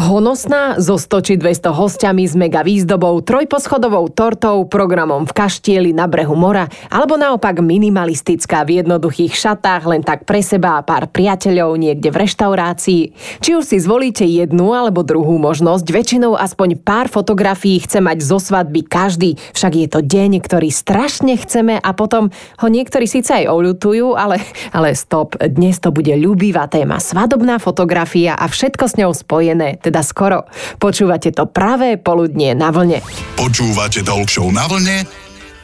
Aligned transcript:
Honosná? 0.00 0.80
So 0.80 0.96
100 0.96 1.28
či 1.28 1.34
200 1.36 1.76
hostiami 1.76 2.24
s 2.24 2.32
mega 2.32 2.64
výzdobou, 2.64 3.20
trojposchodovou 3.20 4.08
tortou, 4.08 4.64
programom 4.64 5.28
v 5.28 5.36
kaštieli 5.36 5.92
na 5.92 6.08
brehu 6.08 6.32
mora, 6.32 6.72
alebo 6.88 7.20
naopak 7.20 7.60
minimalistická 7.60 8.64
v 8.64 8.80
jednoduchých 8.80 9.36
šatách, 9.36 9.82
len 9.84 10.00
tak 10.00 10.24
pre 10.24 10.40
seba 10.40 10.80
a 10.80 10.84
pár 10.86 11.04
priateľov 11.12 11.76
niekde 11.76 12.08
v 12.08 12.16
reštaurácii. 12.16 13.02
Či 13.44 13.50
už 13.60 13.64
si 13.68 13.76
zvolíte 13.76 14.24
jednu 14.24 14.72
alebo 14.72 15.04
druhú 15.04 15.36
možnosť, 15.36 15.84
väčšinou 15.92 16.32
aspoň 16.32 16.80
pár 16.80 17.12
fotografií 17.12 17.84
chce 17.84 18.00
mať 18.00 18.24
zo 18.24 18.40
svadby 18.40 18.80
každý, 18.88 19.36
však 19.52 19.84
je 19.84 19.88
to 19.92 20.00
deň, 20.00 20.40
ktorý 20.40 20.72
strašne 20.72 21.36
chceme 21.36 21.76
a 21.76 21.90
potom 21.92 22.32
ho 22.32 22.68
niektorí 22.72 23.04
síce 23.04 23.36
aj 23.36 23.52
oľutujú, 23.52 24.16
ale, 24.16 24.40
ale 24.72 24.96
stop, 24.96 25.36
dnes 25.36 25.76
to 25.76 25.92
bude 25.92 26.16
ľúbivá 26.16 26.72
téma, 26.72 27.04
svadobná 27.04 27.60
fotografia 27.60 28.32
a 28.32 28.48
všetko 28.48 28.84
s 28.88 28.96
ňou 28.96 29.12
spojené, 29.12 29.76
teda 29.90 30.06
skoro. 30.06 30.46
Počúvate 30.78 31.34
to 31.34 31.50
pravé 31.50 31.98
poludnie 31.98 32.54
na 32.54 32.70
vlne. 32.70 33.02
Počúvate 33.34 34.06
Talk 34.06 34.30
na 34.54 34.70
vlne 34.70 35.02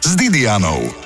s 0.02 0.10
Didianou. 0.18 1.05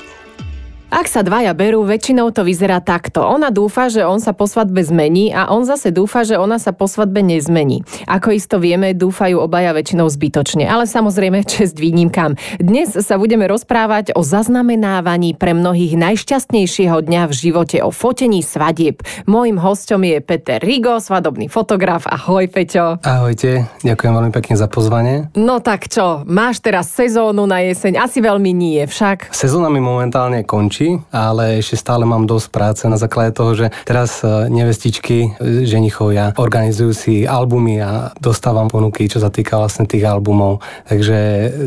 Ak 0.91 1.07
sa 1.07 1.23
dvaja 1.23 1.55
berú, 1.55 1.87
väčšinou 1.87 2.35
to 2.35 2.43
vyzerá 2.43 2.83
takto. 2.83 3.23
Ona 3.23 3.55
dúfa, 3.55 3.87
že 3.87 4.03
on 4.03 4.19
sa 4.19 4.35
po 4.35 4.51
svadbe 4.51 4.83
zmení 4.83 5.31
a 5.31 5.47
on 5.55 5.63
zase 5.63 5.95
dúfa, 5.95 6.27
že 6.27 6.35
ona 6.35 6.59
sa 6.59 6.75
po 6.75 6.91
svadbe 6.91 7.23
nezmení. 7.23 7.87
Ako 8.11 8.35
isto 8.35 8.59
vieme, 8.59 8.91
dúfajú 8.91 9.39
obaja 9.39 9.71
väčšinou 9.71 10.11
zbytočne, 10.11 10.67
ale 10.67 10.91
samozrejme 10.91 11.47
čest 11.47 11.79
výnimkám. 11.79 12.35
Dnes 12.59 12.99
sa 13.07 13.23
budeme 13.23 13.47
rozprávať 13.47 14.19
o 14.19 14.27
zaznamenávaní 14.27 15.39
pre 15.39 15.55
mnohých 15.55 15.95
najšťastnejšieho 15.95 17.07
dňa 17.07 17.23
v 17.31 17.33
živote, 17.39 17.79
o 17.87 17.95
fotení 17.95 18.43
svadieb. 18.43 18.99
Mojím 19.31 19.63
hostom 19.63 20.03
je 20.03 20.19
Peter 20.19 20.59
Rigo, 20.59 20.99
svadobný 20.99 21.47
fotograf. 21.47 22.11
Ahoj, 22.11 22.51
Peťo. 22.51 22.99
Ahojte, 23.07 23.71
ďakujem 23.87 24.11
veľmi 24.11 24.33
pekne 24.35 24.59
za 24.59 24.67
pozvanie. 24.67 25.31
No 25.39 25.63
tak 25.63 25.87
čo, 25.87 26.27
máš 26.27 26.59
teraz 26.59 26.91
sezónu 26.91 27.47
na 27.47 27.63
jeseň? 27.63 28.03
Asi 28.03 28.19
veľmi 28.19 28.51
nie, 28.51 28.83
však. 28.91 29.31
Sezóna 29.31 29.71
mi 29.71 29.79
momentálne 29.79 30.43
končí 30.43 30.80
končí, 30.81 31.05
ale 31.13 31.61
ešte 31.61 31.77
stále 31.77 32.09
mám 32.09 32.25
dosť 32.25 32.49
práce 32.49 32.83
na 32.89 32.97
základe 32.97 33.37
toho, 33.37 33.53
že 33.53 33.67
teraz 33.85 34.25
e, 34.25 34.49
nevestičky, 34.49 35.37
e, 35.37 35.69
ženichovia 35.69 36.33
organizujú 36.41 36.93
si 36.97 37.15
albumy 37.29 37.85
a 37.85 38.17
dostávam 38.17 38.73
ponuky, 38.73 39.05
čo 39.05 39.21
sa 39.21 39.29
týka 39.29 39.61
vlastne 39.61 39.85
tých 39.85 40.09
albumov. 40.09 40.65
Takže 40.89 41.19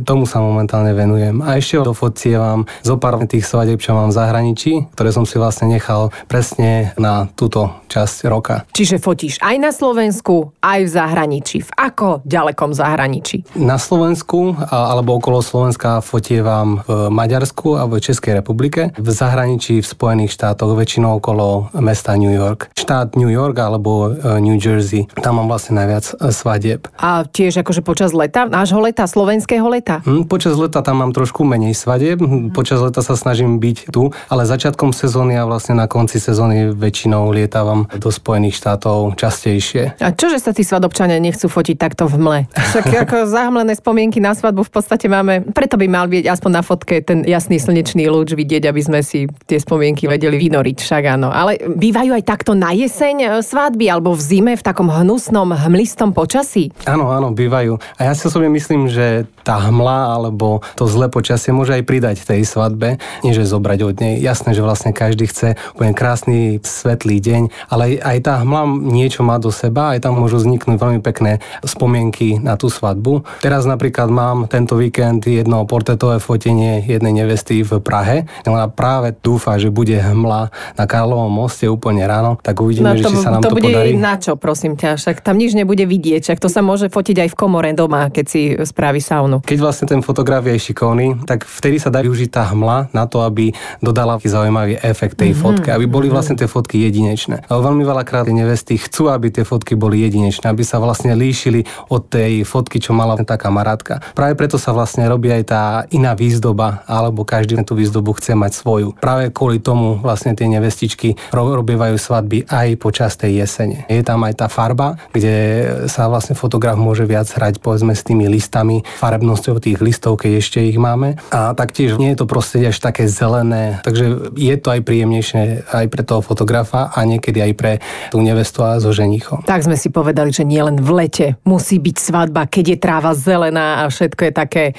tomu 0.02 0.26
sa 0.26 0.42
momentálne 0.42 0.98
venujem. 0.98 1.46
A 1.46 1.62
ešte 1.62 1.86
dofotcievam 1.86 2.66
zo 2.82 2.98
pár 2.98 3.22
tých 3.30 3.46
svadieb, 3.46 3.78
čo 3.78 3.94
mám 3.94 4.10
v 4.10 4.18
zahraničí, 4.18 4.90
ktoré 4.98 5.14
som 5.14 5.30
si 5.30 5.38
vlastne 5.38 5.70
nechal 5.70 6.10
presne 6.26 6.98
na 6.98 7.30
túto 7.38 7.70
časť 7.94 8.26
roka. 8.26 8.66
Čiže 8.74 8.98
fotíš 8.98 9.38
aj 9.46 9.56
na 9.62 9.70
Slovensku, 9.70 10.58
aj 10.66 10.80
v 10.82 10.90
zahraničí. 10.90 11.58
V 11.62 11.72
ako 11.78 12.26
ďalekom 12.26 12.74
zahraničí? 12.74 13.46
Na 13.62 13.78
Slovensku 13.78 14.58
alebo 14.74 15.22
okolo 15.22 15.46
Slovenska 15.46 16.02
fotievam 16.02 16.82
v 16.90 17.14
Maďarsku 17.14 17.78
a 17.78 17.86
v 17.86 18.02
Českej 18.02 18.42
republike 18.42 18.90
v 19.03 19.03
zahraničí 19.12 19.82
v 19.82 19.88
Spojených 19.88 20.32
štátoch, 20.36 20.78
väčšinou 20.78 21.20
okolo 21.20 21.74
mesta 21.82 22.16
New 22.16 22.32
York. 22.32 22.72
Štát 22.78 23.18
New 23.20 23.32
York 23.32 23.58
alebo 23.60 24.14
e, 24.14 24.40
New 24.40 24.56
Jersey, 24.56 25.10
tam 25.20 25.42
mám 25.42 25.48
vlastne 25.50 25.80
najviac 25.82 26.06
e, 26.16 26.32
svadieb. 26.32 26.88
A 27.02 27.26
tiež 27.26 27.66
akože 27.66 27.82
počas 27.82 28.14
leta, 28.14 28.46
nášho 28.46 28.80
leta, 28.80 29.10
slovenského 29.10 29.66
leta? 29.68 30.06
Hm, 30.06 30.30
počas 30.30 30.56
leta 30.56 30.86
tam 30.86 31.02
mám 31.02 31.12
trošku 31.12 31.42
menej 31.44 31.74
svadieb, 31.74 32.22
hm, 32.22 32.54
počas 32.54 32.80
leta 32.80 33.02
sa 33.02 33.18
snažím 33.18 33.58
byť 33.58 33.90
tu, 33.90 34.14
ale 34.30 34.46
začiatkom 34.46 34.94
sezóny 34.94 35.36
a 35.40 35.48
vlastne 35.50 35.74
na 35.74 35.90
konci 35.90 36.22
sezóny 36.22 36.76
väčšinou 36.76 37.34
lietávam 37.34 37.90
do 37.98 38.10
Spojených 38.14 38.60
štátov 38.62 39.18
častejšie. 39.18 39.98
A 39.98 40.14
čože 40.14 40.38
sa 40.38 40.54
tí 40.54 40.62
svadobčania 40.62 41.18
nechcú 41.18 41.50
fotiť 41.50 41.76
takto 41.80 42.06
v 42.06 42.16
mle? 42.22 42.40
Však 42.54 43.10
ako 43.10 43.18
zahmlené 43.36 43.74
spomienky 43.74 44.22
na 44.22 44.38
svadbu 44.38 44.68
v 44.68 44.72
podstate 44.72 45.10
máme, 45.10 45.48
preto 45.56 45.80
by 45.80 45.88
mal 45.90 46.06
byť 46.06 46.26
aspoň 46.30 46.52
na 46.54 46.62
fotke 46.62 47.02
ten 47.02 47.26
jasný 47.26 47.58
slnečný 47.58 48.06
lúč 48.12 48.36
vidieť, 48.36 48.70
aby 48.70 48.82
sme 48.84 48.93
sme 48.94 49.02
si 49.02 49.26
tie 49.50 49.58
spomienky 49.58 50.06
vedeli 50.06 50.38
vynoriť, 50.38 50.78
však 50.78 51.18
áno. 51.18 51.34
Ale 51.34 51.58
bývajú 51.66 52.14
aj 52.14 52.24
takto 52.30 52.54
na 52.54 52.78
jeseň 52.78 53.16
e, 53.18 53.28
svadby 53.42 53.90
alebo 53.90 54.14
v 54.14 54.22
zime 54.22 54.54
v 54.54 54.62
takom 54.62 54.86
hnusnom, 54.86 55.50
hmlistom 55.50 56.14
počasí? 56.14 56.70
Áno, 56.86 57.10
áno, 57.10 57.34
bývajú. 57.34 57.82
A 57.98 58.06
ja 58.06 58.14
si 58.14 58.30
osobne 58.30 58.54
myslím, 58.54 58.86
že 58.86 59.26
tá 59.42 59.58
hmla 59.58 60.14
alebo 60.14 60.62
to 60.78 60.86
zlé 60.86 61.10
počasie 61.10 61.50
môže 61.50 61.74
aj 61.74 61.90
pridať 61.90 62.22
tej 62.22 62.46
svadbe, 62.46 63.02
nie 63.26 63.34
že 63.34 63.50
zobrať 63.50 63.80
od 63.82 63.96
nej. 63.98 64.22
Jasné, 64.22 64.54
že 64.54 64.62
vlastne 64.62 64.94
každý 64.94 65.26
chce 65.26 65.58
úplne 65.74 65.98
krásny, 65.98 66.62
svetlý 66.62 67.18
deň, 67.18 67.42
ale 67.74 67.98
aj 67.98 68.30
tá 68.30 68.46
hmla 68.46 68.94
niečo 68.94 69.26
má 69.26 69.42
do 69.42 69.50
seba, 69.50 69.98
aj 69.98 70.06
tam 70.06 70.22
môžu 70.22 70.38
vzniknúť 70.38 70.78
veľmi 70.78 71.02
pekné 71.02 71.42
spomienky 71.66 72.38
na 72.38 72.62
tú 72.62 72.70
svadbu. 72.70 73.26
Teraz 73.42 73.66
napríklad 73.66 74.14
mám 74.14 74.46
tento 74.46 74.78
víkend 74.78 75.26
jedno 75.26 75.66
portretové 75.66 76.22
fotenie 76.22 76.86
jednej 76.86 77.26
nevesty 77.26 77.66
v 77.66 77.82
Prahe. 77.82 78.30
Ona 78.46 78.70
práve 78.84 79.16
dúfa, 79.16 79.56
že 79.56 79.72
bude 79.72 79.96
hmla 79.96 80.52
na 80.76 80.84
Karlovom 80.84 81.32
moste 81.32 81.72
úplne 81.72 82.04
ráno, 82.04 82.36
tak 82.44 82.60
uvidíme, 82.60 82.92
no, 82.92 83.00
to, 83.00 83.08
že 83.08 83.16
či 83.16 83.24
sa 83.24 83.32
nám 83.32 83.40
to, 83.40 83.56
to 83.56 83.64
bude 83.64 83.72
podarí. 83.72 83.96
na 83.96 84.20
čo, 84.20 84.36
prosím 84.36 84.76
ťa, 84.76 85.00
však 85.00 85.24
tam 85.24 85.40
nič 85.40 85.56
nebude 85.56 85.88
vidieť, 85.88 86.28
však 86.28 86.40
to 86.44 86.52
sa 86.52 86.60
môže 86.60 86.92
fotiť 86.92 87.24
aj 87.24 87.30
v 87.32 87.36
komore 87.40 87.72
doma, 87.72 88.12
keď 88.12 88.26
si 88.28 88.52
spraví 88.60 89.00
saunu. 89.00 89.40
Keď 89.48 89.60
vlastne 89.64 89.88
ten 89.88 90.04
fotograf 90.04 90.44
je 90.44 90.60
šikovný, 90.60 91.24
tak 91.24 91.48
vtedy 91.48 91.80
sa 91.80 91.88
dá 91.88 92.04
využiť 92.04 92.28
tá 92.28 92.44
hmla 92.52 92.92
na 92.92 93.08
to, 93.08 93.24
aby 93.24 93.56
dodala 93.80 94.20
zaujímavý 94.20 94.76
efekt 94.84 95.16
tej 95.16 95.32
mm-hmm. 95.32 95.40
fotke, 95.40 95.70
aby 95.72 95.88
boli 95.88 96.12
mhm. 96.12 96.14
vlastne 96.20 96.36
tie 96.36 96.52
fotky 96.52 96.84
jedinečné. 96.84 97.48
Ale 97.48 97.64
veľmi 97.64 97.88
veľakrát 97.88 98.28
nevesty 98.28 98.76
chcú, 98.76 99.08
aby 99.08 99.32
tie 99.32 99.48
fotky 99.48 99.80
boli 99.80 100.04
jedinečné, 100.04 100.52
aby 100.52 100.68
sa 100.68 100.84
vlastne 100.84 101.16
líšili 101.16 101.64
od 101.88 102.12
tej 102.12 102.44
fotky, 102.44 102.84
čo 102.84 102.92
mala 102.92 103.16
tá 103.24 103.40
kamarátka. 103.40 104.04
Práve 104.12 104.36
preto 104.36 104.60
sa 104.60 104.76
vlastne 104.76 105.08
robí 105.08 105.32
aj 105.32 105.44
tá 105.48 105.64
iná 105.94 106.12
výzdoba, 106.12 106.84
alebo 106.84 107.24
každý 107.24 107.56
tú 107.62 107.78
výzdobu 107.78 108.18
chce 108.18 108.34
mať 108.34 108.52
svoj 108.58 108.73
svoju. 108.74 108.98
Práve 108.98 109.30
kvôli 109.30 109.62
tomu 109.62 110.02
vlastne 110.02 110.34
tie 110.34 110.50
nevestičky 110.50 111.14
robievajú 111.30 111.94
svadby 111.94 112.50
aj 112.50 112.82
počas 112.82 113.14
tej 113.14 113.46
jesene. 113.46 113.86
Je 113.86 114.02
tam 114.02 114.26
aj 114.26 114.42
tá 114.42 114.48
farba, 114.50 114.98
kde 115.14 115.70
sa 115.86 116.10
vlastne 116.10 116.34
fotograf 116.34 116.74
môže 116.74 117.06
viac 117.06 117.30
hrať 117.30 117.62
povedzme 117.62 117.94
s 117.94 118.02
tými 118.02 118.26
listami, 118.26 118.82
farebnosťou 118.98 119.62
tých 119.62 119.78
listov, 119.78 120.18
keď 120.18 120.42
ešte 120.42 120.58
ich 120.66 120.82
máme. 120.82 121.22
A 121.30 121.54
taktiež 121.54 122.02
nie 122.02 122.18
je 122.18 122.26
to 122.26 122.26
prostredie 122.26 122.74
až 122.74 122.82
také 122.82 123.06
zelené, 123.06 123.78
takže 123.86 124.34
je 124.34 124.56
to 124.58 124.74
aj 124.74 124.82
príjemnejšie 124.82 125.70
aj 125.70 125.86
pre 125.94 126.02
toho 126.02 126.26
fotografa 126.26 126.90
a 126.90 127.06
niekedy 127.06 127.46
aj 127.46 127.54
pre 127.54 127.72
tú 128.10 128.26
nevestu 128.26 128.66
a 128.66 128.82
so 128.82 128.90
ženichom. 128.90 129.46
Tak 129.46 129.70
sme 129.70 129.78
si 129.78 129.94
povedali, 129.94 130.34
že 130.34 130.42
nielen 130.42 130.82
v 130.82 130.90
lete 131.06 131.28
musí 131.46 131.78
byť 131.78 131.98
svadba, 132.02 132.50
keď 132.50 132.66
je 132.74 132.78
tráva 132.82 133.14
zelená 133.14 133.86
a 133.86 133.94
všetko 133.94 134.22
je 134.26 134.34
také 134.34 134.66
e, 134.66 134.74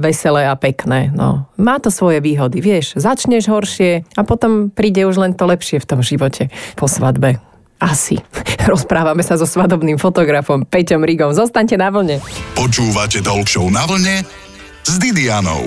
veselé 0.00 0.48
a 0.48 0.56
pekné. 0.56 1.12
No, 1.12 1.44
má 1.60 1.76
to 1.76 1.92
svoje 1.92 2.24
výhody, 2.24 2.62
vieš. 2.62 2.96
Začne 2.96 3.33
začneš 3.34 3.50
horšie 3.50 3.90
a 4.14 4.22
potom 4.22 4.70
príde 4.70 5.02
už 5.10 5.18
len 5.18 5.34
to 5.34 5.42
lepšie 5.42 5.82
v 5.82 5.88
tom 5.90 6.06
živote 6.06 6.54
po 6.78 6.86
svadbe. 6.86 7.42
Asi. 7.82 8.22
Rozprávame 8.70 9.26
sa 9.26 9.34
so 9.34 9.42
svadobným 9.42 9.98
fotografom 9.98 10.62
Peťom 10.62 11.02
Rigom. 11.02 11.34
Zostaňte 11.34 11.74
na 11.74 11.90
vlne. 11.90 12.22
Počúvate 12.54 13.18
Talk 13.26 13.50
na 13.74 13.90
vlne 13.90 14.22
s 14.86 14.92
Didianou. 15.02 15.66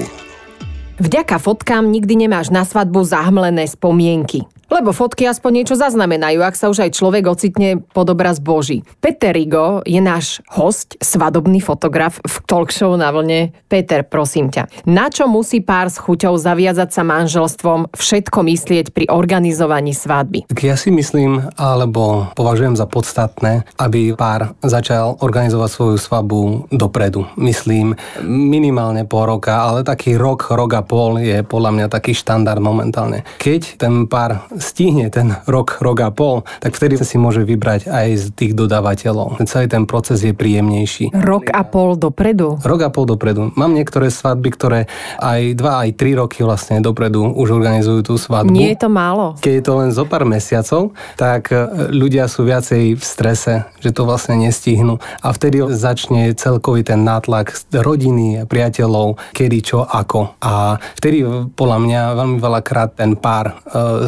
Vďaka 1.03 1.43
fotkám 1.43 1.91
nikdy 1.91 2.23
nemáš 2.23 2.55
na 2.55 2.63
svadbu 2.63 3.03
zahmlené 3.03 3.67
spomienky. 3.67 4.47
Lebo 4.67 4.91
fotky 4.91 5.23
aspoň 5.23 5.63
niečo 5.63 5.75
zaznamenajú, 5.79 6.43
ak 6.43 6.59
sa 6.59 6.67
už 6.67 6.83
aj 6.83 6.91
človek 6.91 7.23
ocitne 7.31 7.79
pod 7.79 8.11
obraz 8.11 8.43
Boží. 8.43 8.83
Peter 8.99 9.31
Rigo 9.31 9.79
je 9.87 10.03
náš 10.03 10.43
host, 10.51 10.99
svadobný 10.99 11.63
fotograf 11.63 12.19
v 12.19 12.35
talk 12.43 12.75
show 12.75 12.91
na 12.99 13.07
vlne. 13.15 13.55
Peter, 13.71 14.03
prosím 14.03 14.51
ťa, 14.51 14.67
na 14.83 15.07
čo 15.07 15.31
musí 15.31 15.63
pár 15.63 15.87
s 15.87 15.95
chuťou 16.03 16.35
zaviazať 16.35 16.89
sa 16.91 17.07
manželstvom 17.07 17.95
všetko 17.95 18.39
myslieť 18.43 18.85
pri 18.91 19.07
organizovaní 19.07 19.95
svadby? 19.95 20.51
Tak 20.51 20.59
ja 20.59 20.75
si 20.75 20.91
myslím, 20.91 21.47
alebo 21.55 22.27
považujem 22.35 22.75
za 22.75 22.91
podstatné, 22.91 23.63
aby 23.79 24.19
pár 24.19 24.51
začal 24.59 25.15
organizovať 25.23 25.69
svoju 25.71 25.95
svadbu 25.95 26.39
dopredu. 26.75 27.23
Myslím 27.39 27.95
minimálne 28.27 29.07
pol 29.07 29.31
roka, 29.31 29.63
ale 29.63 29.87
taký 29.87 30.19
rok, 30.19 30.51
rok 30.51 30.75
a 30.75 30.83
pol 30.83 31.23
je 31.23 31.39
podľa 31.47 31.71
mňa 31.71 31.85
taký 31.87 32.11
štandard 32.11 32.59
momentálne. 32.59 33.23
Keď 33.39 33.79
ten 33.79 34.11
pár 34.11 34.43
stihne 34.59 35.09
ten 35.09 35.37
rok, 35.45 35.79
rok 35.79 35.97
a 36.03 36.09
pol, 36.11 36.43
tak 36.59 36.75
vtedy 36.77 36.99
si 37.01 37.17
môže 37.17 37.41
vybrať 37.45 37.89
aj 37.89 38.07
z 38.17 38.25
tých 38.33 38.53
dodávateľov. 38.57 39.39
Celý 39.47 39.67
ten 39.71 39.87
proces 39.87 40.21
je 40.21 40.33
príjemnejší. 40.35 41.15
Rok 41.15 41.53
a 41.53 41.63
pol 41.63 41.95
dopredu? 41.95 42.59
Rok 42.61 42.81
a 42.83 42.89
pol 42.91 43.05
dopredu. 43.07 43.53
Mám 43.55 43.73
niektoré 43.77 44.11
svadby, 44.11 44.49
ktoré 44.53 44.79
aj 45.21 45.55
dva, 45.55 45.87
aj 45.87 45.89
tri 45.95 46.17
roky 46.17 46.43
vlastne 46.43 46.83
dopredu 46.83 47.31
už 47.33 47.53
organizujú 47.53 48.01
tú 48.03 48.13
svadbu. 48.19 48.51
Nie 48.51 48.75
je 48.75 48.81
to 48.83 48.89
málo. 48.91 49.37
Keď 49.39 49.53
je 49.53 49.63
to 49.63 49.73
len 49.79 49.89
zo 49.93 50.03
pár 50.03 50.27
mesiacov, 50.27 50.91
tak 51.15 51.53
e, 51.53 51.89
ľudia 51.93 52.27
sú 52.27 52.43
viacej 52.43 52.97
v 52.97 53.03
strese, 53.03 53.67
že 53.79 53.93
to 53.93 54.03
vlastne 54.03 54.39
nestihnú. 54.39 54.99
A 55.23 55.31
vtedy 55.31 55.63
začne 55.71 56.33
celkový 56.35 56.83
ten 56.83 57.03
nátlak 57.03 57.53
rodiny, 57.71 58.45
priateľov, 58.45 59.19
kedy, 59.33 59.59
čo, 59.63 59.83
ako. 59.83 60.37
A 60.43 60.77
vtedy 60.99 61.23
podľa 61.53 61.77
mňa 61.83 62.01
veľmi 62.17 62.37
veľakrát 62.39 62.99
ten 62.99 63.15
pár 63.15 63.51
e, 63.51 63.53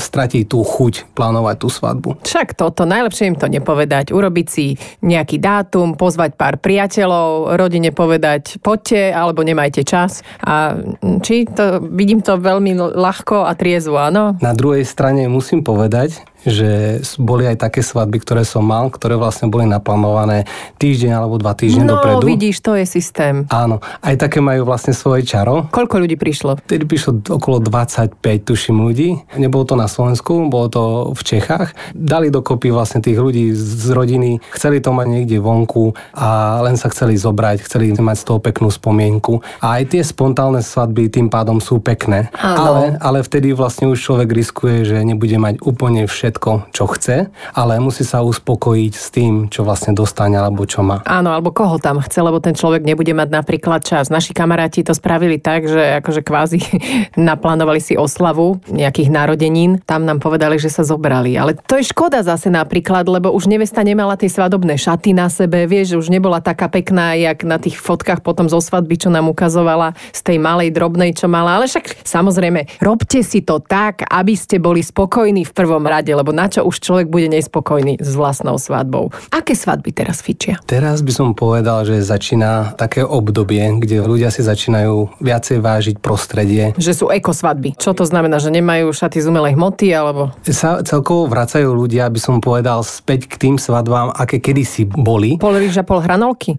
stratí 0.01 0.38
tú 0.45 0.61
chuť 0.61 1.11
plánovať 1.15 1.55
tú 1.59 1.67
svadbu. 1.71 2.09
Však 2.23 2.55
toto, 2.55 2.85
najlepšie 2.85 3.33
im 3.33 3.37
to 3.39 3.47
nepovedať. 3.47 4.11
Urobiť 4.11 4.47
si 4.47 4.75
nejaký 5.01 5.39
dátum, 5.41 5.97
pozvať 5.97 6.35
pár 6.35 6.59
priateľov, 6.59 7.57
rodine 7.57 7.89
povedať 7.89 8.61
poďte 8.61 9.11
alebo 9.11 9.41
nemajte 9.41 9.81
čas. 9.87 10.21
A 10.43 10.77
či 11.23 11.47
to, 11.49 11.83
vidím 11.91 12.21
to 12.21 12.37
veľmi 12.37 12.75
ľahko 12.77 13.47
a 13.47 13.55
triezvo, 13.57 13.97
áno? 13.97 14.37
Na 14.39 14.53
druhej 14.53 14.85
strane 14.85 15.25
musím 15.25 15.65
povedať, 15.65 16.21
že 16.47 17.01
boli 17.19 17.43
aj 17.43 17.59
také 17.59 17.83
svadby, 17.83 18.23
ktoré 18.23 18.47
som 18.47 18.63
mal, 18.63 18.87
ktoré 18.87 19.19
vlastne 19.19 19.51
boli 19.51 19.67
naplánované 19.67 20.47
týždeň 20.79 21.11
alebo 21.11 21.35
dva 21.35 21.51
týždne 21.55 21.83
no, 21.87 21.99
dopredu. 21.99 22.23
No 22.23 22.31
vidíš, 22.31 22.63
to 22.63 22.75
je 22.79 22.85
systém. 22.87 23.43
Áno, 23.51 23.83
aj 23.99 24.15
také 24.15 24.39
majú 24.39 24.63
vlastne 24.63 24.95
svoje 24.95 25.27
čaro. 25.27 25.67
Koľko 25.71 25.99
ľudí 25.99 26.15
prišlo? 26.15 26.59
Vtedy 26.63 26.87
prišlo 26.87 27.19
okolo 27.39 27.59
25, 27.59 28.19
tuším, 28.23 28.79
ľudí. 28.87 29.19
Nebolo 29.35 29.67
to 29.67 29.75
na 29.75 29.91
Slovensku, 29.91 30.47
bolo 30.47 30.67
to 30.71 30.83
v 31.11 31.21
Čechách. 31.21 31.75
Dali 31.91 32.31
dokopy 32.31 32.71
vlastne 32.71 33.03
tých 33.03 33.19
ľudí 33.19 33.51
z 33.51 33.91
rodiny, 33.91 34.39
chceli 34.55 34.79
to 34.79 34.95
mať 34.95 35.07
niekde 35.11 35.37
vonku 35.43 35.91
a 36.15 36.59
len 36.63 36.79
sa 36.79 36.87
chceli 36.87 37.19
zobrať, 37.19 37.67
chceli 37.67 37.91
mať 37.91 38.17
z 38.21 38.25
toho 38.25 38.39
peknú 38.39 38.71
spomienku. 38.71 39.43
A 39.59 39.81
aj 39.81 39.91
tie 39.91 40.01
spontánne 40.05 40.63
svadby 40.63 41.11
tým 41.11 41.27
pádom 41.27 41.59
sú 41.59 41.83
pekné. 41.83 42.31
Ale, 42.39 42.95
ale 43.03 43.19
vtedy 43.25 43.51
vlastne 43.51 43.91
už 43.91 43.99
človek 43.99 44.31
riskuje, 44.31 44.87
že 44.87 45.03
nebude 45.03 45.35
mať 45.35 45.59
úplne 45.65 46.07
všetko 46.07 46.28
všetko, 46.29 46.69
čo 46.69 46.85
chce, 46.85 47.33
ale 47.57 47.81
musí 47.81 48.05
sa 48.05 48.21
uspokojiť 48.21 48.93
s 48.93 49.09
tým, 49.09 49.49
čo 49.49 49.65
vlastne 49.65 49.97
dostane 49.97 50.37
alebo 50.37 50.69
čo 50.69 50.85
má. 50.85 51.01
Áno, 51.09 51.33
alebo 51.33 51.49
koho 51.49 51.81
tam 51.81 51.97
chce, 51.97 52.21
lebo 52.21 52.37
ten 52.37 52.53
človek 52.53 52.85
nebude 52.85 53.09
mať 53.17 53.33
napríklad 53.33 53.81
čas. 53.81 54.13
Naši 54.13 54.37
kamaráti 54.37 54.85
to 54.85 54.93
spravili 54.93 55.41
tak, 55.41 55.65
že 55.65 55.97
akože 56.05 56.21
kvázi 56.21 56.61
naplánovali 57.17 57.81
si 57.81 57.97
oslavu 57.97 58.61
nejakých 58.69 59.09
narodenín, 59.09 59.81
tam 59.89 60.05
nám 60.05 60.21
povedali, 60.21 60.61
že 60.61 60.69
sa 60.69 60.85
zobrali. 60.85 61.33
Ale 61.33 61.57
to 61.57 61.81
je 61.81 61.89
škoda 61.89 62.21
zase 62.21 62.53
napríklad, 62.53 63.09
lebo 63.09 63.33
už 63.33 63.49
nevesta 63.49 63.81
nemala 63.81 64.13
tie 64.13 64.29
svadobné 64.29 64.77
šaty 64.77 65.17
na 65.17 65.33
sebe, 65.33 65.65
vieš, 65.65 65.97
už 65.97 66.13
nebola 66.13 66.37
taká 66.45 66.69
pekná, 66.69 67.17
jak 67.17 67.41
na 67.41 67.57
tých 67.57 67.81
fotkách 67.81 68.21
potom 68.21 68.45
zo 68.45 68.61
svadby, 68.61 69.01
čo 69.01 69.09
nám 69.09 69.33
ukazovala 69.33 69.97
z 70.13 70.21
tej 70.21 70.37
malej 70.37 70.69
drobnej, 70.69 71.17
čo 71.17 71.25
mala. 71.25 71.57
Ale 71.57 71.65
však 71.65 72.05
samozrejme, 72.05 72.77
robte 72.85 73.25
si 73.25 73.41
to 73.41 73.57
tak, 73.57 74.05
aby 74.05 74.37
ste 74.37 74.61
boli 74.61 74.85
spokojní 74.85 75.49
v 75.49 75.55
prvom 75.55 75.81
rade, 75.87 76.13
lebo 76.19 76.35
na 76.35 76.51
čo 76.51 76.67
už 76.67 76.83
človek 76.83 77.07
bude 77.07 77.31
nespokojný 77.31 78.03
s 78.03 78.11
vlastnou 78.11 78.59
svadbou. 78.59 79.15
Aké 79.31 79.55
svadby 79.55 79.95
teraz 79.95 80.19
fičia? 80.19 80.59
Teraz 80.67 80.99
by 80.99 81.11
som 81.15 81.27
povedal, 81.31 81.87
že 81.87 82.03
začína 82.03 82.75
také 82.75 83.07
obdobie, 83.07 83.63
kde 83.79 84.03
ľudia 84.03 84.27
si 84.27 84.43
začínajú 84.43 85.23
viacej 85.23 85.63
vážiť 85.63 85.95
prostredie. 86.03 86.75
Že 86.75 86.91
sú 86.91 87.05
ekosvadby. 87.07 87.79
Čo 87.79 87.95
to 87.95 88.03
znamená, 88.03 88.43
že 88.43 88.51
nemajú 88.51 88.91
šaty 88.91 89.23
z 89.23 89.31
umelej 89.31 89.55
hmoty 89.55 89.95
alebo? 89.95 90.35
Sa 90.43 90.83
celkovo 90.83 91.31
vracajú 91.31 91.71
ľudia, 91.71 92.11
by 92.11 92.19
som 92.19 92.43
povedal, 92.43 92.83
späť 92.83 93.31
k 93.31 93.35
tým 93.39 93.55
svadbám, 93.55 94.11
aké 94.11 94.43
kedysi 94.43 94.83
boli. 94.83 95.39
Pol 95.39 95.55
a 95.55 95.83
pol 95.85 95.99
hranolky? 96.03 96.57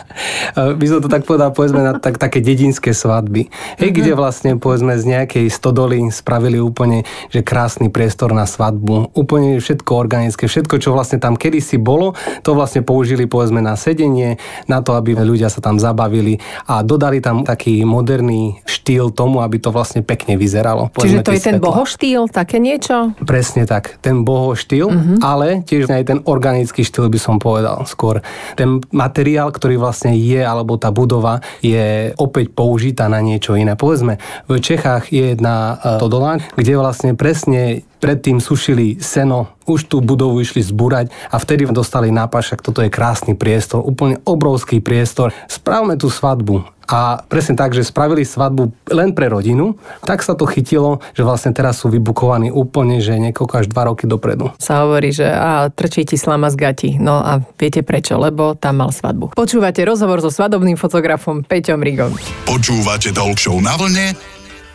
by 0.80 0.86
som 0.86 1.02
to 1.02 1.10
tak 1.10 1.26
povedal, 1.26 1.50
povedzme, 1.52 1.82
na 1.82 1.98
tak, 1.98 2.16
také 2.16 2.40
dedinské 2.40 2.94
svadby. 2.94 3.50
Hej, 3.76 3.90
mm-hmm. 3.90 3.98
kde 3.98 4.12
vlastne, 4.14 4.50
povedzme, 4.56 4.94
z 4.96 5.04
nejakej 5.04 5.46
stodoly 5.50 5.98
spravili 6.14 6.62
úplne, 6.62 7.02
že 7.34 7.42
krásny 7.42 7.90
priestor 7.90 8.30
na 8.30 8.46
svadbu 8.46 8.85
úplne 9.12 9.58
všetko 9.58 9.92
organické, 9.92 10.46
všetko, 10.46 10.78
čo 10.78 10.94
vlastne 10.94 11.18
tam 11.18 11.34
kedysi 11.34 11.76
bolo, 11.76 12.14
to 12.46 12.54
vlastne 12.54 12.86
použili 12.86 13.26
povedzme 13.26 13.58
na 13.58 13.74
sedenie, 13.74 14.38
na 14.70 14.80
to, 14.80 14.94
aby 14.94 15.18
ľudia 15.18 15.50
sa 15.50 15.58
tam 15.58 15.82
zabavili 15.82 16.38
a 16.70 16.80
dodali 16.86 17.18
tam 17.18 17.42
taký 17.42 17.82
moderný 17.82 18.62
štýl 18.64 19.10
tomu, 19.10 19.42
aby 19.42 19.58
to 19.58 19.74
vlastne 19.74 20.06
pekne 20.06 20.38
vyzeralo. 20.38 20.94
Čiže 20.94 21.26
to 21.26 21.34
je 21.34 21.42
svetla. 21.42 21.50
ten 21.50 21.56
bohoštýl, 21.58 22.22
také 22.30 22.56
niečo? 22.62 23.14
Presne 23.22 23.66
tak, 23.66 23.98
ten 24.00 24.22
bohoštýl, 24.22 24.86
uh-huh. 24.86 25.18
ale 25.20 25.66
tiež 25.66 25.90
aj 25.90 26.04
ten 26.06 26.18
organický 26.22 26.86
štýl 26.86 27.10
by 27.10 27.18
som 27.18 27.36
povedal 27.42 27.82
skôr. 27.90 28.22
Ten 28.54 28.78
materiál, 28.94 29.50
ktorý 29.50 29.80
vlastne 29.80 30.14
je, 30.14 30.38
alebo 30.38 30.78
tá 30.78 30.94
budova 30.94 31.42
je 31.60 32.14
opäť 32.16 32.54
použitá 32.54 33.10
na 33.10 33.18
niečo 33.18 33.58
iné. 33.58 33.74
Povedzme, 33.74 34.22
v 34.46 34.58
Čechách 34.62 35.10
je 35.10 35.34
jedna 35.34 35.76
uh, 35.76 35.98
stodola, 35.98 36.38
kde 36.54 36.74
vlastne 36.78 37.18
presne 37.18 37.86
predtým 38.06 38.38
sušili 38.38 39.02
seno, 39.02 39.50
už 39.66 39.90
tú 39.90 39.98
budovu 39.98 40.38
išli 40.38 40.62
zbúrať 40.62 41.10
a 41.26 41.42
vtedy 41.42 41.66
dostali 41.74 42.14
nápad, 42.14 42.38
však 42.38 42.62
toto 42.62 42.86
je 42.86 42.94
krásny 42.94 43.34
priestor, 43.34 43.82
úplne 43.82 44.22
obrovský 44.22 44.78
priestor, 44.78 45.34
správme 45.50 45.98
tú 45.98 46.06
svadbu. 46.06 46.62
A 46.86 47.18
presne 47.26 47.58
tak, 47.58 47.74
že 47.74 47.82
spravili 47.82 48.22
svadbu 48.22 48.70
len 48.94 49.10
pre 49.10 49.26
rodinu, 49.26 49.74
tak 50.06 50.22
sa 50.22 50.38
to 50.38 50.46
chytilo, 50.46 51.02
že 51.18 51.26
vlastne 51.26 51.50
teraz 51.50 51.82
sú 51.82 51.90
vybukovaní 51.90 52.54
úplne, 52.54 53.02
že 53.02 53.18
niekoľko 53.18 53.54
až 53.58 53.66
dva 53.66 53.90
roky 53.90 54.06
dopredu. 54.06 54.54
Sa 54.62 54.86
hovorí, 54.86 55.10
že 55.10 55.26
a 55.26 55.66
trčí 55.66 56.06
ti 56.06 56.14
slama 56.14 56.46
z 56.46 56.54
gati. 56.54 56.90
No 57.02 57.18
a 57.18 57.42
viete 57.58 57.82
prečo, 57.82 58.14
lebo 58.22 58.54
tam 58.54 58.86
mal 58.86 58.94
svadbu. 58.94 59.34
Počúvate 59.34 59.82
rozhovor 59.82 60.22
so 60.22 60.30
svadobným 60.30 60.78
fotografom 60.78 61.42
Peťom 61.42 61.82
Rigom. 61.82 62.14
Počúvate 62.46 63.10
Talk 63.10 63.42
na 63.58 63.74
vlne 63.74 64.14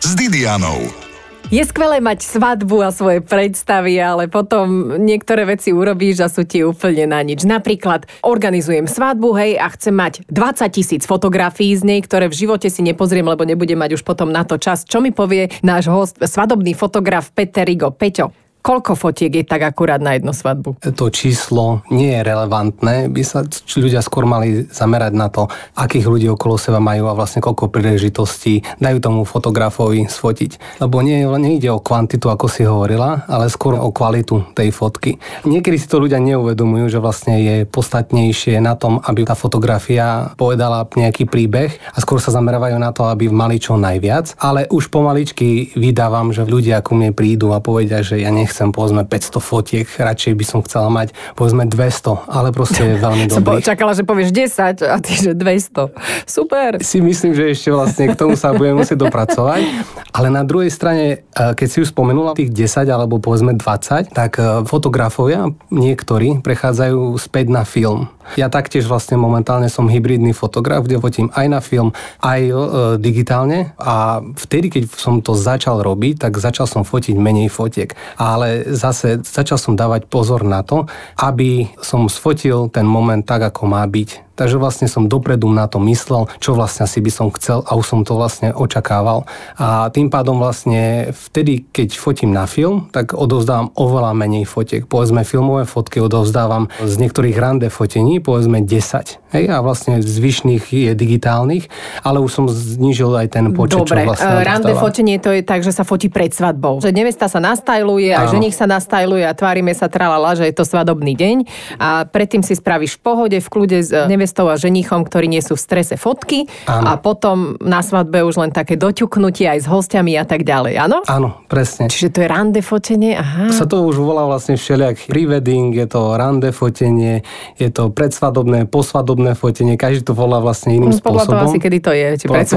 s 0.04 0.12
Didianou. 0.12 1.11
Je 1.56 1.60
skvelé 1.68 2.00
mať 2.00 2.24
svadbu 2.24 2.80
a 2.80 2.88
svoje 2.88 3.20
predstavy, 3.20 4.00
ale 4.00 4.24
potom 4.24 4.96
niektoré 4.96 5.44
veci 5.44 5.68
urobíš 5.68 6.24
a 6.24 6.32
sú 6.32 6.48
ti 6.48 6.64
úplne 6.64 7.04
na 7.04 7.20
nič. 7.20 7.44
Napríklad 7.44 8.08
organizujem 8.24 8.88
svadbu, 8.88 9.36
hej, 9.36 9.60
a 9.60 9.68
chcem 9.76 9.92
mať 9.92 10.24
20 10.32 10.72
tisíc 10.72 11.02
fotografií 11.04 11.76
z 11.76 11.84
nej, 11.84 12.00
ktoré 12.00 12.32
v 12.32 12.40
živote 12.40 12.72
si 12.72 12.80
nepozriem, 12.80 13.28
lebo 13.28 13.44
nebudem 13.44 13.76
mať 13.76 14.00
už 14.00 14.02
potom 14.02 14.32
na 14.32 14.48
to 14.48 14.56
čas. 14.56 14.88
Čo 14.88 15.04
mi 15.04 15.12
povie 15.12 15.52
náš 15.60 15.92
host, 15.92 16.16
svadobný 16.24 16.72
fotograf 16.72 17.28
Peter 17.36 17.68
Rigo. 17.68 17.92
Peťo, 17.92 18.32
Koľko 18.62 18.94
fotiek 18.94 19.42
je 19.42 19.42
tak 19.42 19.66
akurát 19.66 19.98
na 19.98 20.14
jednu 20.14 20.30
svadbu? 20.30 20.78
To 20.86 21.10
číslo 21.10 21.82
nie 21.90 22.14
je 22.14 22.22
relevantné. 22.22 23.10
By 23.10 23.22
sa 23.26 23.42
ľudia 23.74 23.98
skôr 24.06 24.22
mali 24.22 24.70
zamerať 24.70 25.12
na 25.18 25.26
to, 25.26 25.50
akých 25.74 26.06
ľudí 26.06 26.30
okolo 26.30 26.54
seba 26.54 26.78
majú 26.78 27.10
a 27.10 27.18
vlastne 27.18 27.42
koľko 27.42 27.74
príležitostí 27.74 28.62
dajú 28.78 29.02
tomu 29.02 29.26
fotografovi 29.26 30.06
sfotiť. 30.06 30.78
Lebo 30.78 31.02
nie, 31.02 31.26
nejde 31.26 31.74
o 31.74 31.82
kvantitu, 31.82 32.30
ako 32.30 32.46
si 32.46 32.62
hovorila, 32.62 33.26
ale 33.26 33.50
skôr 33.50 33.74
o 33.74 33.90
kvalitu 33.90 34.54
tej 34.54 34.70
fotky. 34.70 35.18
Niekedy 35.42 35.82
si 35.82 35.90
to 35.90 35.98
ľudia 35.98 36.22
neuvedomujú, 36.22 36.86
že 36.86 37.02
vlastne 37.02 37.42
je 37.42 37.56
podstatnejšie 37.66 38.62
na 38.62 38.78
tom, 38.78 39.02
aby 39.02 39.26
tá 39.26 39.34
fotografia 39.34 40.30
povedala 40.38 40.86
nejaký 40.86 41.26
príbeh 41.26 41.82
a 41.90 41.98
skôr 41.98 42.22
sa 42.22 42.30
zamerávajú 42.30 42.78
na 42.78 42.94
to, 42.94 43.10
aby 43.10 43.26
mali 43.26 43.58
čo 43.58 43.74
najviac. 43.74 44.38
Ale 44.38 44.70
už 44.70 44.86
pomaličky 44.86 45.74
vydávam, 45.74 46.30
že 46.30 46.46
ľudia 46.46 46.78
ku 46.78 46.94
mne 46.94 47.10
prídu 47.10 47.50
a 47.50 47.58
povedia, 47.58 48.06
že 48.06 48.22
ja 48.22 48.30
nech 48.30 48.51
nechcem 48.52 48.68
povedzme 48.68 49.08
500 49.08 49.40
fotiek, 49.40 49.88
radšej 49.88 50.36
by 50.36 50.44
som 50.44 50.60
chcela 50.60 50.92
mať 50.92 51.16
povedzme 51.32 51.64
200, 51.64 52.28
ale 52.28 52.52
proste 52.52 52.84
je 52.84 52.96
veľmi 53.00 53.24
dobrý. 53.32 53.64
Som 53.64 53.72
čakala, 53.72 53.96
že 53.96 54.04
povieš 54.04 54.28
10 54.28 54.84
a 54.84 54.96
ty, 55.00 55.12
že 55.16 55.32
200. 55.32 56.28
Super. 56.28 56.76
Si 56.84 57.00
myslím, 57.00 57.32
že 57.32 57.56
ešte 57.56 57.72
vlastne 57.72 58.12
k 58.12 58.14
tomu 58.14 58.36
sa 58.36 58.52
budeme 58.52 58.84
musieť 58.84 59.08
dopracovať, 59.08 59.64
ale 60.12 60.28
na 60.28 60.44
druhej 60.44 60.68
strane, 60.68 61.24
e, 61.32 61.56
keď 61.56 61.68
si 61.72 61.80
už 61.80 61.96
spomenula 61.96 62.36
tých 62.36 62.52
10 62.52 62.84
alebo 62.92 63.16
povedzme 63.16 63.56
20, 63.56 64.12
tak 64.12 64.36
e, 64.36 64.68
fotografovia 64.68 65.48
niektorí 65.72 66.44
prechádzajú 66.44 67.16
späť 67.16 67.48
na 67.48 67.64
film. 67.64 68.12
Ja 68.38 68.48
taktiež 68.48 68.88
vlastne 68.88 69.20
momentálne 69.20 69.68
som 69.68 69.90
hybridný 69.90 70.32
fotograf, 70.32 70.86
kde 70.86 71.02
fotím 71.02 71.28
aj 71.34 71.46
na 71.50 71.60
film, 71.60 71.90
aj 72.22 72.40
e, 72.40 72.54
digitálne 72.96 73.76
a 73.76 74.22
vtedy, 74.22 74.72
keď 74.72 74.82
som 74.94 75.20
to 75.20 75.36
začal 75.36 75.84
robiť, 75.84 76.28
tak 76.28 76.40
začal 76.40 76.64
som 76.64 76.82
fotiť 76.82 77.18
menej 77.18 77.52
fotiek. 77.52 77.92
Ale 78.16 78.66
zase 78.72 79.20
začal 79.20 79.60
som 79.60 79.76
dávať 79.76 80.08
pozor 80.08 80.42
na 80.46 80.64
to, 80.64 80.88
aby 81.20 81.68
som 81.82 82.08
sfotil 82.08 82.72
ten 82.72 82.88
moment 82.88 83.22
tak, 83.22 83.52
ako 83.52 83.68
má 83.68 83.84
byť 83.84 84.32
Takže 84.42 84.58
vlastne 84.58 84.90
som 84.90 85.06
dopredu 85.06 85.46
na 85.54 85.70
to 85.70 85.78
myslel, 85.86 86.26
čo 86.42 86.58
vlastne 86.58 86.90
si 86.90 86.98
by 86.98 87.12
som 87.14 87.28
chcel 87.30 87.62
a 87.62 87.78
už 87.78 87.86
som 87.86 88.00
to 88.02 88.18
vlastne 88.18 88.50
očakával. 88.50 89.22
A 89.54 89.86
tým 89.94 90.10
pádom 90.10 90.42
vlastne 90.42 91.14
vtedy, 91.14 91.68
keď 91.70 91.94
fotím 91.94 92.34
na 92.34 92.50
film, 92.50 92.90
tak 92.90 93.14
odovzdávam 93.14 93.70
oveľa 93.78 94.16
menej 94.18 94.48
fotiek. 94.48 94.88
Povedzme 94.88 95.22
filmové 95.22 95.62
fotky 95.62 96.02
odovzdávam 96.02 96.72
z 96.80 96.94
niektorých 96.98 97.36
rande 97.38 97.68
fotení 97.70 98.11
fotení, 98.12 98.20
povedzme 98.20 98.58
10. 98.60 99.22
Hej, 99.32 99.44
a 99.48 99.64
vlastne 99.64 100.04
zvyšných 100.04 100.64
je 100.68 100.92
digitálnych, 100.92 101.64
ale 102.04 102.20
už 102.20 102.28
som 102.28 102.44
znížil 102.44 103.08
aj 103.16 103.32
ten 103.32 103.48
počet, 103.56 103.80
Dobre, 103.80 104.04
čo 104.04 104.12
vlastne 104.12 104.44
rande 104.44 104.72
fotenie 104.76 105.16
to 105.16 105.32
je 105.32 105.40
tak, 105.40 105.64
že 105.64 105.72
sa 105.72 105.88
fotí 105.88 106.12
pred 106.12 106.28
svadbou. 106.28 106.84
Že 106.84 106.92
nevesta 106.92 107.32
sa 107.32 107.40
nastajluje 107.40 108.12
a 108.12 108.28
ženich 108.28 108.52
sa 108.52 108.68
nastajluje 108.68 109.24
a 109.24 109.32
tvárime 109.32 109.72
sa 109.72 109.88
tralala, 109.88 110.36
že 110.36 110.44
je 110.44 110.52
to 110.52 110.68
svadobný 110.68 111.16
deň 111.16 111.36
a 111.80 112.04
predtým 112.04 112.44
si 112.44 112.52
spravíš 112.52 113.00
v 113.00 113.00
pohode, 113.00 113.38
v 113.40 113.48
kľude 113.48 113.78
s 113.80 113.88
nevestou 114.04 114.52
a 114.52 114.60
ženichom, 114.60 115.08
ktorí 115.08 115.32
nie 115.32 115.40
sú 115.40 115.56
v 115.56 115.64
strese 115.64 115.96
fotky 115.96 116.44
Áno. 116.68 116.92
a 116.92 117.00
potom 117.00 117.56
na 117.64 117.80
svadbe 117.80 118.20
už 118.20 118.36
len 118.36 118.52
také 118.52 118.76
doťuknutie 118.76 119.48
aj 119.48 119.64
s 119.64 119.66
hostiami 119.70 120.12
a 120.20 120.28
tak 120.28 120.44
ďalej, 120.44 120.76
áno? 120.76 121.00
Áno, 121.08 121.40
presne. 121.48 121.88
Čiže 121.88 122.08
to 122.12 122.18
je 122.20 122.28
rande 122.28 122.60
fotenie, 122.60 123.16
aha. 123.16 123.48
Sa 123.48 123.64
to 123.64 123.80
už 123.88 123.96
volá 123.96 124.28
vlastne 124.28 124.60
všelijak 124.60 125.08
pre-wedding, 125.08 125.72
je 125.72 125.88
to 125.88 126.20
rande 126.20 126.52
fotenie, 126.52 127.24
je 127.56 127.72
to 127.72 127.88
predsvadobné, 128.02 128.66
posvadobné 128.66 129.38
fotenie, 129.38 129.78
každý 129.78 130.02
to 130.02 130.10
volá 130.10 130.42
vlastne 130.42 130.74
iným 130.74 130.90
spôsobom. 130.90 131.22
Podľa 131.22 131.38
toho 131.38 131.54
asi, 131.54 131.58
kedy 131.62 131.78
to 131.78 131.92
je, 131.94 132.08
či 132.18 132.26
pred 132.26 132.50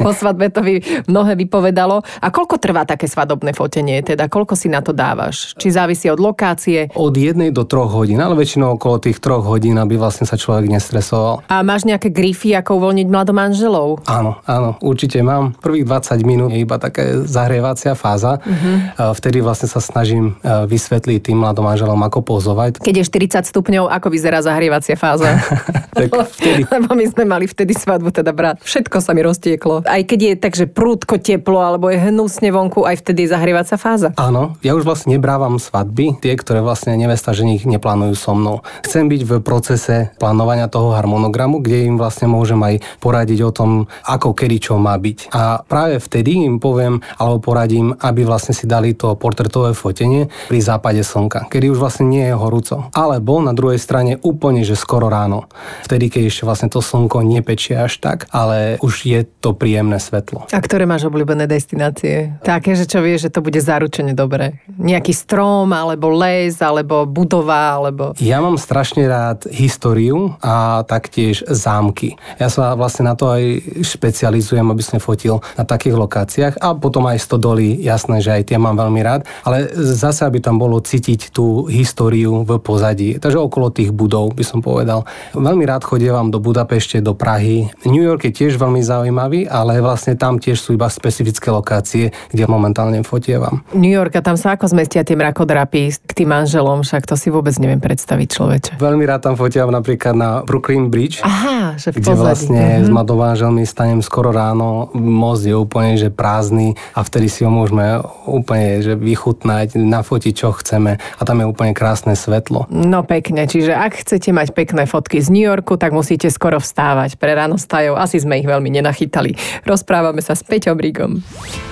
po 0.08 0.12
svadbe 0.16 0.48
to 0.48 0.64
by 0.64 0.80
mnohé 1.04 1.36
vypovedalo. 1.36 2.00
A 2.00 2.32
koľko 2.32 2.56
trvá 2.56 2.88
také 2.88 3.04
svadobné 3.04 3.52
fotenie? 3.52 4.00
Teda 4.00 4.32
koľko 4.32 4.56
si 4.56 4.72
na 4.72 4.80
to 4.80 4.96
dávaš? 4.96 5.52
Či 5.60 5.76
závisí 5.76 6.08
od 6.08 6.16
lokácie? 6.16 6.88
Od 6.96 7.12
jednej 7.12 7.52
do 7.52 7.68
troch 7.68 7.92
hodín, 7.92 8.16
ale 8.24 8.32
väčšinou 8.32 8.80
okolo 8.80 8.96
tých 9.04 9.20
troch 9.20 9.44
hodín, 9.44 9.76
aby 9.76 10.00
vlastne 10.00 10.24
sa 10.24 10.40
človek 10.40 10.72
nestresoval. 10.72 11.44
A 11.52 11.60
máš 11.60 11.84
nejaké 11.84 12.08
grify, 12.08 12.56
ako 12.64 12.80
uvoľniť 12.80 13.06
mladomanželov? 13.12 14.08
Áno, 14.08 14.40
áno, 14.48 14.80
určite 14.80 15.20
mám. 15.20 15.52
Prvých 15.60 15.84
20 15.84 16.24
minút 16.24 16.48
je 16.48 16.64
iba 16.64 16.80
taká 16.80 17.28
zahrievacia 17.28 17.92
fáza. 17.92 18.40
Uh-huh. 18.40 19.12
Vtedy 19.12 19.44
vlastne 19.44 19.68
sa 19.68 19.84
snažím 19.84 20.40
e, 20.40 20.64
vysvetliť 20.64 21.28
tým 21.28 21.44
mladomanželom, 21.44 22.00
ako 22.08 22.24
pozovať. 22.24 22.80
Keď 22.80 22.94
je 23.02 23.04
40 23.04 23.52
stupňov, 23.52 23.92
ako 23.92 24.06
vyzerá 24.14 24.38
zahrievacia 24.38 24.94
fáza? 24.94 25.42
tak 25.94 26.10
vtedy. 26.10 26.62
Lebo 26.74 26.94
my 26.94 27.06
sme 27.06 27.24
mali 27.24 27.46
vtedy 27.46 27.72
svadbu, 27.74 28.10
teda 28.10 28.34
brat. 28.34 28.62
Všetko 28.62 28.98
sa 29.02 29.14
mi 29.14 29.22
roztieklo. 29.22 29.86
Aj 29.86 30.02
keď 30.02 30.18
je 30.20 30.32
takže 30.38 30.64
prúdko 30.70 31.18
teplo, 31.22 31.62
alebo 31.62 31.88
je 31.88 31.98
hnusne 31.98 32.50
vonku, 32.50 32.82
aj 32.84 33.00
vtedy 33.00 33.26
je 33.26 33.32
zahrievacia 33.32 33.78
fáza. 33.78 34.12
Áno, 34.18 34.58
ja 34.60 34.74
už 34.74 34.84
vlastne 34.84 35.16
nebrávam 35.16 35.56
svadby, 35.62 36.18
tie, 36.20 36.34
ktoré 36.34 36.60
vlastne 36.60 36.98
nevesta, 36.98 37.32
že 37.32 37.46
nich 37.46 37.64
neplánujú 37.64 38.14
so 38.18 38.34
mnou. 38.36 38.66
Chcem 38.84 39.08
byť 39.08 39.22
v 39.24 39.32
procese 39.40 40.12
plánovania 40.18 40.66
toho 40.68 40.92
harmonogramu, 40.92 41.62
kde 41.62 41.88
im 41.88 41.96
vlastne 41.96 42.28
môžem 42.28 42.58
aj 42.60 42.74
poradiť 43.00 43.40
o 43.46 43.50
tom, 43.54 43.70
ako 44.04 44.34
kedy 44.36 44.56
čo 44.70 44.74
má 44.76 44.98
byť. 44.98 45.32
A 45.32 45.62
práve 45.64 46.02
vtedy 46.02 46.44
im 46.44 46.58
poviem, 46.60 47.00
alebo 47.16 47.40
poradím, 47.40 47.94
aby 48.02 48.26
vlastne 48.26 48.52
si 48.52 48.68
dali 48.68 48.92
to 48.92 49.16
portretové 49.16 49.72
fotenie 49.72 50.28
pri 50.50 50.58
západe 50.60 51.00
slnka, 51.00 51.48
kedy 51.48 51.70
už 51.72 51.78
vlastne 51.78 52.10
nie 52.10 52.26
je 52.28 52.34
horúco. 52.36 52.90
Alebo 52.92 53.40
na 53.40 53.56
druhej 53.56 53.80
strane 53.80 54.03
úplne, 54.20 54.60
že 54.60 54.76
skoro 54.76 55.08
ráno. 55.08 55.48
Vtedy, 55.88 56.12
keď 56.12 56.22
ešte 56.28 56.44
vlastne 56.44 56.68
to 56.68 56.84
slnko 56.84 57.24
nepečie 57.24 57.80
až 57.80 57.96
tak, 57.96 58.28
ale 58.28 58.76
už 58.84 59.08
je 59.08 59.24
to 59.40 59.56
príjemné 59.56 59.96
svetlo. 59.96 60.44
A 60.52 60.60
ktoré 60.60 60.84
máš 60.84 61.08
obľúbené 61.08 61.48
destinácie? 61.48 62.36
Také, 62.44 62.76
že 62.76 62.84
čo 62.84 63.00
vieš, 63.00 63.28
že 63.28 63.32
to 63.32 63.40
bude 63.40 63.56
zaručene 63.56 64.12
dobré. 64.12 64.60
Nejaký 64.76 65.16
strom, 65.16 65.72
alebo 65.72 66.12
les, 66.12 66.60
alebo 66.60 67.08
budova, 67.08 67.80
alebo... 67.80 68.12
Ja 68.20 68.44
mám 68.44 68.60
strašne 68.60 69.08
rád 69.08 69.48
históriu 69.48 70.36
a 70.44 70.84
taktiež 70.84 71.46
zámky. 71.48 72.20
Ja 72.36 72.52
sa 72.52 72.76
vlastne 72.76 73.08
na 73.08 73.14
to 73.16 73.32
aj 73.32 73.42
špecializujem, 73.80 74.66
aby 74.66 74.82
som 74.82 74.98
fotil 74.98 75.40
na 75.54 75.62
takých 75.64 75.94
lokáciách 75.94 76.54
a 76.58 76.74
potom 76.74 77.06
aj 77.06 77.22
stodoly, 77.22 77.78
jasné, 77.78 78.18
že 78.18 78.34
aj 78.34 78.42
tie 78.50 78.58
mám 78.58 78.74
veľmi 78.74 79.00
rád, 79.00 79.22
ale 79.46 79.70
zase, 79.72 80.26
aby 80.26 80.42
tam 80.42 80.58
bolo 80.58 80.82
cítiť 80.82 81.30
tú 81.30 81.70
históriu 81.70 82.42
v 82.42 82.58
pozadí. 82.58 83.22
Takže 83.22 83.38
okolo 83.38 83.70
tých 83.70 83.93
budov 83.94 84.34
by 84.34 84.42
som 84.42 84.58
povedal. 84.58 85.06
Veľmi 85.32 85.62
rád 85.62 85.86
chodievam 85.86 86.34
do 86.34 86.42
Budapešte, 86.42 86.98
do 86.98 87.14
Prahy. 87.14 87.70
New 87.86 88.02
York 88.02 88.26
je 88.26 88.34
tiež 88.34 88.58
veľmi 88.58 88.82
zaujímavý, 88.82 89.46
ale 89.46 89.78
vlastne 89.78 90.18
tam 90.18 90.42
tiež 90.42 90.58
sú 90.58 90.74
iba 90.74 90.90
specifické 90.90 91.54
lokácie, 91.54 92.10
kde 92.34 92.44
momentálne 92.50 92.98
fotievam. 93.06 93.62
New 93.70 93.94
York 93.94 94.18
a 94.18 94.22
tam 94.26 94.34
sa 94.34 94.58
ako 94.58 94.66
zmestia 94.74 95.06
tie 95.06 95.14
mrakodrapy 95.14 95.94
k 95.94 96.12
tým 96.12 96.34
manželom, 96.34 96.82
však 96.82 97.06
to 97.06 97.14
si 97.14 97.30
vôbec 97.30 97.54
neviem 97.62 97.78
predstaviť 97.78 98.28
človeče. 98.28 98.70
Veľmi 98.82 99.06
rád 99.06 99.30
tam 99.30 99.34
fotiam 99.38 99.70
napríklad 99.70 100.18
na 100.18 100.30
Brooklyn 100.42 100.90
Bridge. 100.90 101.22
Aha, 101.22 101.78
že 101.78 101.94
v 101.94 102.02
kde 102.02 102.14
vlastne 102.18 102.62
uh-huh. 102.80 102.86
s 102.86 102.88
mladou 102.90 103.16
manželmi 103.20 103.62
stanem 103.62 104.00
skoro 104.02 104.34
ráno, 104.34 104.90
most 104.96 105.46
je 105.46 105.54
úplne 105.54 105.94
že 105.94 106.10
prázdny 106.10 106.74
a 106.96 107.04
vtedy 107.06 107.30
si 107.30 107.46
ho 107.46 107.50
môžeme 107.52 108.02
úplne 108.26 108.80
že 108.82 108.98
vychutnať, 108.98 109.78
nafotiť 109.78 110.32
čo 110.34 110.50
chceme 110.56 110.98
a 110.98 111.22
tam 111.22 111.44
je 111.44 111.46
úplne 111.46 111.76
krásne 111.76 112.16
svetlo. 112.16 112.66
No 112.72 113.04
pekne, 113.04 113.44
čiže 113.44 113.76
ak 113.84 114.00
chcete 114.00 114.32
mať 114.32 114.56
pekné 114.56 114.88
fotky 114.88 115.20
z 115.20 115.28
New 115.28 115.44
Yorku, 115.44 115.76
tak 115.76 115.92
musíte 115.92 116.32
skoro 116.32 116.56
vstávať. 116.56 117.20
Pre 117.20 117.32
ráno 117.36 117.60
stajov 117.60 118.00
asi 118.00 118.16
sme 118.16 118.40
ich 118.40 118.48
veľmi 118.48 118.72
nenachytali. 118.72 119.36
Rozprávame 119.68 120.24
sa 120.24 120.32
s 120.32 120.40
Peťom 120.40 120.80
Rigom. 120.80 121.20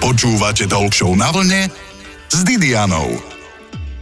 Počúvate 0.05 0.69
Talk 0.69 0.93
na 1.17 1.33
vlne 1.33 1.73
s 2.29 2.39
Didianou. 2.45 3.42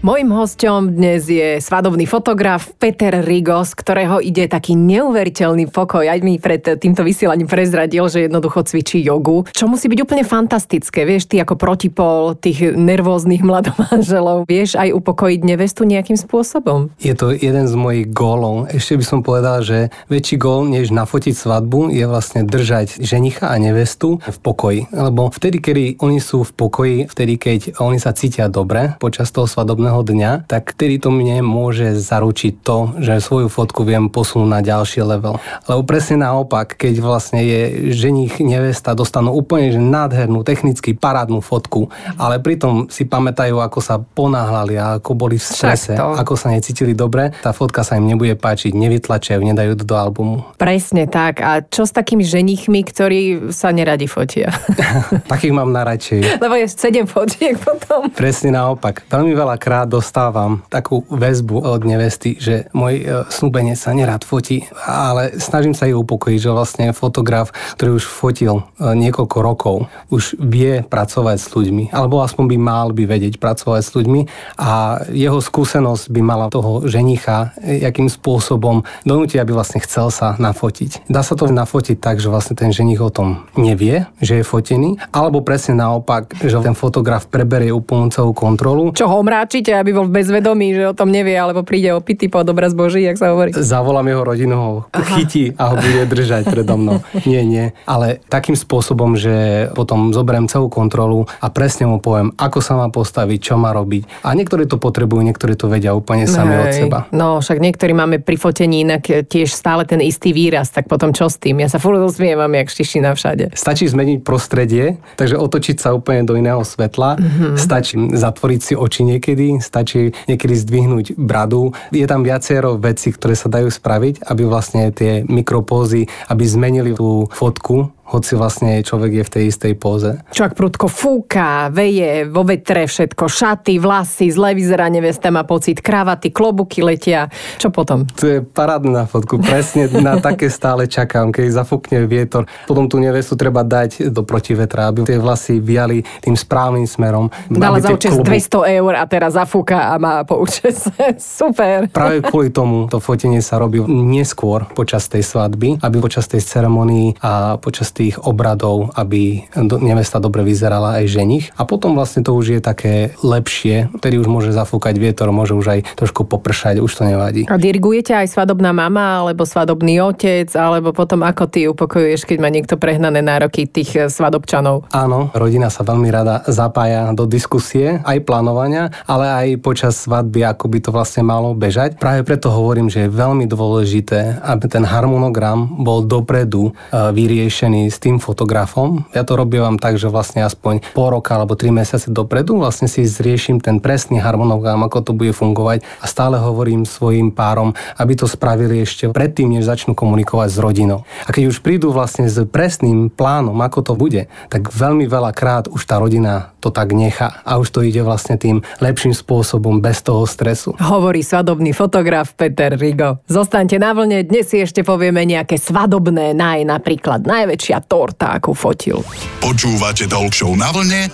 Mojím 0.01 0.33
hosťom 0.33 0.97
dnes 0.97 1.29
je 1.29 1.61
svadobný 1.61 2.09
fotograf 2.09 2.73
Peter 2.81 3.21
Rigos, 3.21 3.77
ktorého 3.77 4.25
ide 4.25 4.49
taký 4.49 4.73
neuveriteľný 4.73 5.69
pokoj. 5.69 6.09
Aj 6.09 6.17
mi 6.25 6.41
pred 6.41 6.65
týmto 6.81 7.05
vysielaním 7.05 7.45
prezradil, 7.45 8.09
že 8.09 8.25
jednoducho 8.25 8.65
cvičí 8.65 9.05
jogu, 9.05 9.45
čo 9.53 9.69
musí 9.69 9.93
byť 9.93 10.01
úplne 10.01 10.25
fantastické. 10.25 11.05
Vieš, 11.05 11.29
ty 11.29 11.45
ako 11.45 11.61
protipol 11.61 12.33
tých 12.33 12.73
nervóznych 12.73 13.45
mladomanželov, 13.45 14.49
vieš 14.49 14.81
aj 14.81 14.89
upokojiť 14.89 15.41
nevestu 15.45 15.85
nejakým 15.85 16.17
spôsobom? 16.17 16.97
Je 16.97 17.13
to 17.13 17.37
jeden 17.37 17.69
z 17.69 17.77
mojich 17.77 18.09
gólov. 18.09 18.73
Ešte 18.73 18.97
by 18.97 19.05
som 19.05 19.21
povedal, 19.21 19.61
že 19.61 19.93
väčší 20.09 20.41
gól, 20.41 20.65
než 20.65 20.97
nafotiť 20.97 21.37
svadbu, 21.37 21.93
je 21.93 22.09
vlastne 22.09 22.49
držať 22.49 23.05
ženicha 23.05 23.53
a 23.53 23.61
nevestu 23.61 24.17
v 24.17 24.39
pokoji. 24.41 24.89
Lebo 24.97 25.29
vtedy, 25.29 25.61
kedy 25.61 25.85
oni 26.01 26.25
sú 26.25 26.41
v 26.49 26.57
pokoji, 26.57 26.97
vtedy, 27.05 27.37
keď 27.37 27.77
oni 27.85 28.01
sa 28.01 28.17
cítia 28.17 28.49
dobre 28.49 28.97
počas 28.97 29.29
toho 29.29 29.45
svadobného 29.45 29.90
jedného 29.91 30.07
dňa, 30.07 30.33
tak 30.47 30.79
vtedy 30.79 31.03
to 31.03 31.11
mne 31.11 31.43
môže 31.43 31.99
zaručiť 31.99 32.63
to, 32.63 32.95
že 33.03 33.19
svoju 33.19 33.51
fotku 33.51 33.83
viem 33.83 34.07
posunúť 34.07 34.47
na 34.47 34.61
ďalší 34.63 35.03
level. 35.03 35.43
Lebo 35.67 35.83
presne 35.83 36.23
naopak, 36.23 36.79
keď 36.79 36.95
vlastne 37.03 37.43
je 37.43 37.91
ženich 37.91 38.39
nevesta 38.39 38.95
dostanú 38.95 39.35
úplne 39.35 39.75
že 39.75 39.83
nádhernú, 39.83 40.47
technicky 40.47 40.95
parádnu 40.95 41.43
fotku, 41.43 41.91
ale 42.15 42.39
pritom 42.39 42.87
si 42.87 43.03
pamätajú, 43.03 43.59
ako 43.59 43.79
sa 43.83 43.99
ponáhľali 43.99 44.79
a 44.79 45.03
ako 45.03 45.11
boli 45.19 45.43
v 45.43 45.47
strese, 45.47 45.99
ako 45.99 46.39
sa 46.39 46.55
necítili 46.55 46.95
dobre, 46.95 47.35
tá 47.43 47.51
fotka 47.51 47.83
sa 47.83 47.99
im 47.99 48.07
nebude 48.07 48.39
páčiť, 48.39 48.71
nevytlačajú, 48.71 49.43
nedajú 49.43 49.75
do 49.83 49.97
albumu. 49.99 50.47
Presne 50.55 51.11
tak. 51.11 51.43
A 51.43 51.67
čo 51.67 51.83
s 51.83 51.91
takými 51.91 52.23
ženichmi, 52.23 52.87
ktorí 52.87 53.51
sa 53.51 53.75
neradi 53.75 54.07
fotia? 54.07 54.55
Takých 55.33 55.55
mám 55.57 55.73
najradšej. 55.73 56.39
Lebo 56.39 56.55
je 56.55 56.67
7 56.69 57.09
fotiek 57.09 57.57
potom. 57.57 58.13
Presne 58.13 58.53
naopak. 58.53 59.09
Veľmi 59.09 59.33
veľa 59.33 59.57
krát 59.57 59.80
dostávam 59.87 60.65
takú 60.73 61.05
väzbu 61.09 61.63
od 61.63 61.83
nevesty, 61.85 62.37
že 62.41 62.69
môj 62.73 62.95
e, 63.01 63.05
snúbenec 63.29 63.77
sa 63.77 63.93
nerád 63.93 64.25
fotí, 64.25 64.67
ale 64.85 65.37
snažím 65.37 65.77
sa 65.77 65.87
ju 65.87 66.01
upokojiť, 66.03 66.41
že 66.41 66.51
vlastne 66.51 66.87
fotograf, 66.97 67.53
ktorý 67.77 68.01
už 68.01 68.05
fotil 68.09 68.61
e, 68.61 68.63
niekoľko 68.97 69.39
rokov, 69.41 69.77
už 70.11 70.41
vie 70.41 70.83
pracovať 70.85 71.37
s 71.41 71.49
ľuďmi, 71.53 71.95
alebo 71.95 72.25
aspoň 72.25 72.45
by 72.51 72.57
mal 72.59 72.87
by 72.91 73.05
vedieť 73.07 73.39
pracovať 73.39 73.83
s 73.85 73.91
ľuďmi 73.95 74.21
a 74.59 75.03
jeho 75.13 75.39
skúsenosť 75.39 76.13
by 76.13 76.21
mala 76.21 76.47
toho 76.53 76.85
ženicha 76.89 77.55
e, 77.61 77.81
jakým 77.85 78.11
spôsobom 78.11 78.83
donútiť, 79.05 79.39
aby 79.41 79.53
vlastne 79.55 79.81
chcel 79.83 80.13
sa 80.13 80.37
nafotiť. 80.37 81.09
Dá 81.09 81.25
sa 81.25 81.35
to 81.39 81.49
nafotiť 81.51 81.97
tak, 81.99 82.19
že 82.19 82.33
vlastne 82.33 82.55
ten 82.57 82.71
ženich 82.71 83.01
o 83.01 83.11
tom 83.11 83.47
nevie, 83.57 84.07
že 84.21 84.41
je 84.41 84.45
fotený, 84.45 85.01
alebo 85.11 85.43
presne 85.45 85.79
naopak, 85.79 86.37
že 86.41 86.61
ten 86.61 86.77
fotograf 86.77 87.27
preberie 87.27 87.73
úplnú 87.73 88.13
celú 88.13 88.35
kontrolu. 88.37 88.93
Čo 88.95 89.09
ho 89.11 89.17
omráčiť 89.23 89.70
určite, 89.71 89.87
aby 89.87 89.91
bol 89.95 90.07
v 90.11 90.15
bezvedomí, 90.19 90.75
že 90.75 90.85
o 90.91 90.95
tom 90.95 91.15
nevie, 91.15 91.39
alebo 91.39 91.63
príde 91.63 91.95
opity 91.95 92.27
po 92.27 92.43
obraz 92.43 92.75
Boží, 92.75 93.07
jak 93.07 93.15
sa 93.15 93.31
hovorí. 93.31 93.55
Zavolám 93.55 94.11
jeho 94.11 94.23
rodinu, 94.27 94.55
ho 94.59 94.71
Aha. 94.91 95.07
chytí 95.15 95.55
a 95.55 95.71
ho 95.71 95.75
bude 95.79 96.03
držať 96.11 96.51
predo 96.51 96.75
mnou. 96.75 96.99
Nie, 97.23 97.47
nie. 97.47 97.71
Ale 97.87 98.19
takým 98.27 98.59
spôsobom, 98.59 99.15
že 99.15 99.69
potom 99.79 100.11
zoberiem 100.11 100.51
celú 100.51 100.67
kontrolu 100.67 101.31
a 101.39 101.47
presne 101.53 101.87
mu 101.87 102.03
poviem, 102.03 102.35
ako 102.35 102.59
sa 102.59 102.75
má 102.75 102.91
postaviť, 102.91 103.39
čo 103.39 103.55
má 103.55 103.71
robiť. 103.71 104.27
A 104.27 104.35
niektorí 104.35 104.67
to 104.67 104.83
potrebujú, 104.83 105.23
niektorí 105.23 105.55
to 105.55 105.71
vedia 105.71 105.95
úplne 105.95 106.27
sami 106.27 106.59
Hej. 106.59 106.63
od 106.65 106.71
seba. 106.75 106.99
No, 107.15 107.39
však 107.39 107.63
niektorí 107.63 107.95
máme 107.95 108.19
pri 108.19 108.35
fotení 108.41 108.83
inak 108.83 109.07
tiež 109.07 109.53
stále 109.55 109.87
ten 109.87 110.03
istý 110.03 110.35
výraz, 110.35 110.75
tak 110.75 110.91
potom 110.91 111.15
čo 111.15 111.31
s 111.31 111.39
tým? 111.39 111.63
Ja 111.63 111.71
sa 111.71 111.79
furt 111.79 112.01
usmievam, 112.01 112.51
jak 112.57 112.73
štišina 112.73 113.15
všade. 113.15 113.55
Stačí 113.55 113.87
zmeniť 113.87 114.27
prostredie, 114.27 114.99
takže 115.15 115.39
otočiť 115.39 115.77
sa 115.79 115.95
úplne 115.95 116.27
do 116.27 116.35
iného 116.35 116.65
svetla. 116.65 117.21
Mm-hmm. 117.21 117.55
Stačí 117.61 117.95
zatvoriť 118.11 118.61
si 118.65 118.75
oči 118.75 119.07
niekedy, 119.07 119.60
stačí 119.61 120.13
niekedy 120.27 120.55
zdvihnúť 120.57 121.07
bradu. 121.17 121.73
Je 121.95 122.05
tam 122.09 122.27
viacero 122.27 122.81
vecí, 122.81 123.15
ktoré 123.15 123.39
sa 123.39 123.53
dajú 123.53 123.71
spraviť, 123.71 124.27
aby 124.27 124.43
vlastne 124.49 124.91
tie 124.91 125.23
mikropózy, 125.25 126.09
aby 126.29 126.45
zmenili 126.45 126.93
tú 126.97 127.31
fotku 127.31 127.93
hoci 128.11 128.35
vlastne 128.35 128.83
človek 128.83 129.23
je 129.23 129.25
v 129.25 129.31
tej 129.31 129.45
istej 129.55 129.73
póze. 129.79 130.19
Čo 130.35 130.51
ak 130.51 130.59
prudko 130.59 130.91
fúka, 130.91 131.71
veje, 131.71 132.27
vo 132.27 132.43
vetre 132.43 132.91
všetko, 132.91 133.31
šaty, 133.31 133.79
vlasy, 133.79 134.35
zle 134.35 134.59
vyzerá 134.59 134.91
nevesta, 134.91 135.31
má 135.31 135.47
pocit, 135.47 135.79
kravaty, 135.79 136.35
klobuky 136.35 136.83
letia. 136.83 137.31
Čo 137.63 137.71
potom? 137.71 138.11
To 138.19 138.25
je 138.27 138.39
parádne 138.43 138.91
na 138.91 139.07
fotku. 139.07 139.39
Presne 139.39 139.87
na 140.03 140.19
také 140.19 140.51
stále 140.51 140.91
čakám, 140.91 141.31
keď 141.31 141.63
zafúkne 141.63 142.03
vietor. 142.11 142.51
Potom 142.67 142.91
tú 142.91 142.99
nevestu 142.99 143.39
treba 143.39 143.63
dať 143.63 144.11
do 144.11 144.27
protivetra, 144.27 144.91
aby 144.91 145.07
tie 145.07 145.23
vlasy 145.23 145.63
viali 145.63 146.03
tým 146.19 146.35
správnym 146.35 146.91
smerom. 146.91 147.31
Dala 147.47 147.79
za 147.79 147.95
účes 147.95 148.19
klobu... 148.19 148.27
200 148.27 148.79
eur 148.83 148.93
a 148.99 149.05
teraz 149.07 149.39
zafúka 149.39 149.95
a 149.95 150.03
má 150.03 150.27
po 150.27 150.43
účese. 150.43 150.91
Super. 151.41 151.87
Práve 151.95 152.27
kvôli 152.27 152.51
tomu 152.51 152.91
to 152.91 152.99
fotenie 152.99 153.39
sa 153.39 153.63
robí 153.63 153.79
neskôr 153.87 154.67
počas 154.75 155.07
tej 155.07 155.23
svadby, 155.23 155.79
aby 155.79 155.97
počas 156.03 156.27
tej 156.27 156.43
ceremonii 156.43 157.23
a 157.23 157.55
počas 157.63 157.95
tých 158.01 158.17
obradov, 158.25 158.97
aby 158.97 159.45
nevesta 159.61 160.17
dobre 160.17 160.41
vyzerala 160.41 161.05
aj 161.05 161.05
ženich. 161.13 161.53
A 161.61 161.69
potom 161.69 161.93
vlastne 161.93 162.25
to 162.25 162.33
už 162.33 162.57
je 162.57 162.61
také 162.65 163.13
lepšie, 163.21 163.93
ktorý 164.01 164.25
už 164.25 164.29
môže 164.33 164.51
zafúkať 164.57 164.97
vietor, 164.97 165.29
môže 165.29 165.53
už 165.53 165.67
aj 165.69 165.81
trošku 166.01 166.25
popršať, 166.25 166.81
už 166.81 166.89
to 166.89 167.05
nevadí. 167.05 167.45
A 167.45 167.61
dirigujete 167.61 168.17
aj 168.17 168.33
svadobná 168.33 168.73
mama, 168.73 169.21
alebo 169.21 169.45
svadobný 169.45 170.01
otec, 170.01 170.49
alebo 170.57 170.97
potom 170.97 171.21
ako 171.21 171.45
ty 171.51 171.69
upokojuješ, 171.69 172.25
keď 172.25 172.39
má 172.41 172.49
niekto 172.49 172.81
prehnané 172.81 173.21
nároky 173.21 173.69
tých 173.69 173.91
eh, 174.01 174.09
svadobčanov? 174.09 174.89
Áno, 174.97 175.29
rodina 175.37 175.69
sa 175.69 175.85
veľmi 175.85 176.09
rada 176.09 176.41
zapája 176.49 177.13
do 177.13 177.29
diskusie, 177.29 178.01
aj 178.01 178.25
plánovania, 178.25 178.89
ale 179.05 179.29
aj 179.29 179.47
počas 179.61 180.01
svadby, 180.01 180.49
ako 180.49 180.73
by 180.73 180.79
to 180.81 180.91
vlastne 180.95 181.27
malo 181.27 181.53
bežať. 181.53 182.01
Práve 182.01 182.25
preto 182.25 182.49
hovorím, 182.49 182.89
že 182.89 183.05
je 183.05 183.13
veľmi 183.13 183.45
dôležité, 183.45 184.41
aby 184.41 184.65
ten 184.71 184.87
harmonogram 184.87 185.69
bol 185.85 186.01
dopredu 186.07 186.73
eh, 186.73 187.13
vyriešený 187.13 187.90
s 187.91 187.99
tým 187.99 188.23
fotografom. 188.23 189.05
Ja 189.13 189.27
to 189.27 189.37
robím 189.37 189.77
tak, 189.77 189.99
že 189.99 190.09
vlastne 190.09 190.47
aspoň 190.47 190.95
pol 190.95 191.13
roka 191.13 191.37
alebo 191.37 191.59
tri 191.59 191.75
mesiace 191.75 192.09
dopredu 192.09 192.57
vlastne 192.57 192.87
si 192.87 193.03
zriešim 193.03 193.59
ten 193.59 193.83
presný 193.83 194.23
harmonogram, 194.23 194.81
ako 194.87 195.11
to 195.11 195.13
bude 195.13 195.35
fungovať 195.35 195.83
a 196.01 196.07
stále 196.07 196.39
hovorím 196.39 196.87
svojim 196.87 197.35
párom, 197.35 197.75
aby 197.99 198.15
to 198.15 198.31
spravili 198.31 198.87
ešte 198.87 199.11
predtým, 199.11 199.51
než 199.51 199.67
začnú 199.67 199.99
komunikovať 199.99 200.49
s 200.55 200.59
rodinou. 200.63 201.03
A 201.27 201.35
keď 201.35 201.51
už 201.51 201.61
prídu 201.61 201.91
vlastne 201.91 202.31
s 202.31 202.39
presným 202.47 203.11
plánom, 203.11 203.59
ako 203.59 203.93
to 203.93 203.93
bude, 203.99 204.31
tak 204.49 204.71
veľmi 204.71 205.11
veľa 205.11 205.35
krát 205.35 205.67
už 205.67 205.83
tá 205.85 205.99
rodina 205.99 206.55
to 206.61 206.69
tak 206.69 206.93
nechá 206.93 207.41
a 207.43 207.57
už 207.57 207.73
to 207.73 207.81
ide 207.81 208.05
vlastne 208.05 208.37
tým 208.37 208.61
lepším 208.85 209.17
spôsobom 209.17 209.81
bez 209.81 210.05
toho 210.05 210.29
stresu. 210.29 210.77
Hovorí 210.77 211.25
svadobný 211.25 211.73
fotograf 211.73 212.37
Peter 212.37 212.77
Rigo. 212.77 213.25
Zostaňte 213.27 213.81
na 213.81 213.97
vlne, 213.97 214.23
dnes 214.29 214.47
si 214.47 214.61
ešte 214.61 214.85
povieme 214.85 215.25
nejaké 215.25 215.57
svadobné 215.57 216.37
naj, 216.37 216.69
napríklad 216.69 217.25
najväčšia 217.25 217.80
torta, 217.85 218.37
akú 218.37 218.53
fotil. 218.57 219.01
Počúvate 219.41 220.09
Talk 220.09 220.33
na 220.57 220.69
vlne 220.73 221.11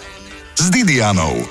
s 0.57 0.65
Didianou. 0.73 1.43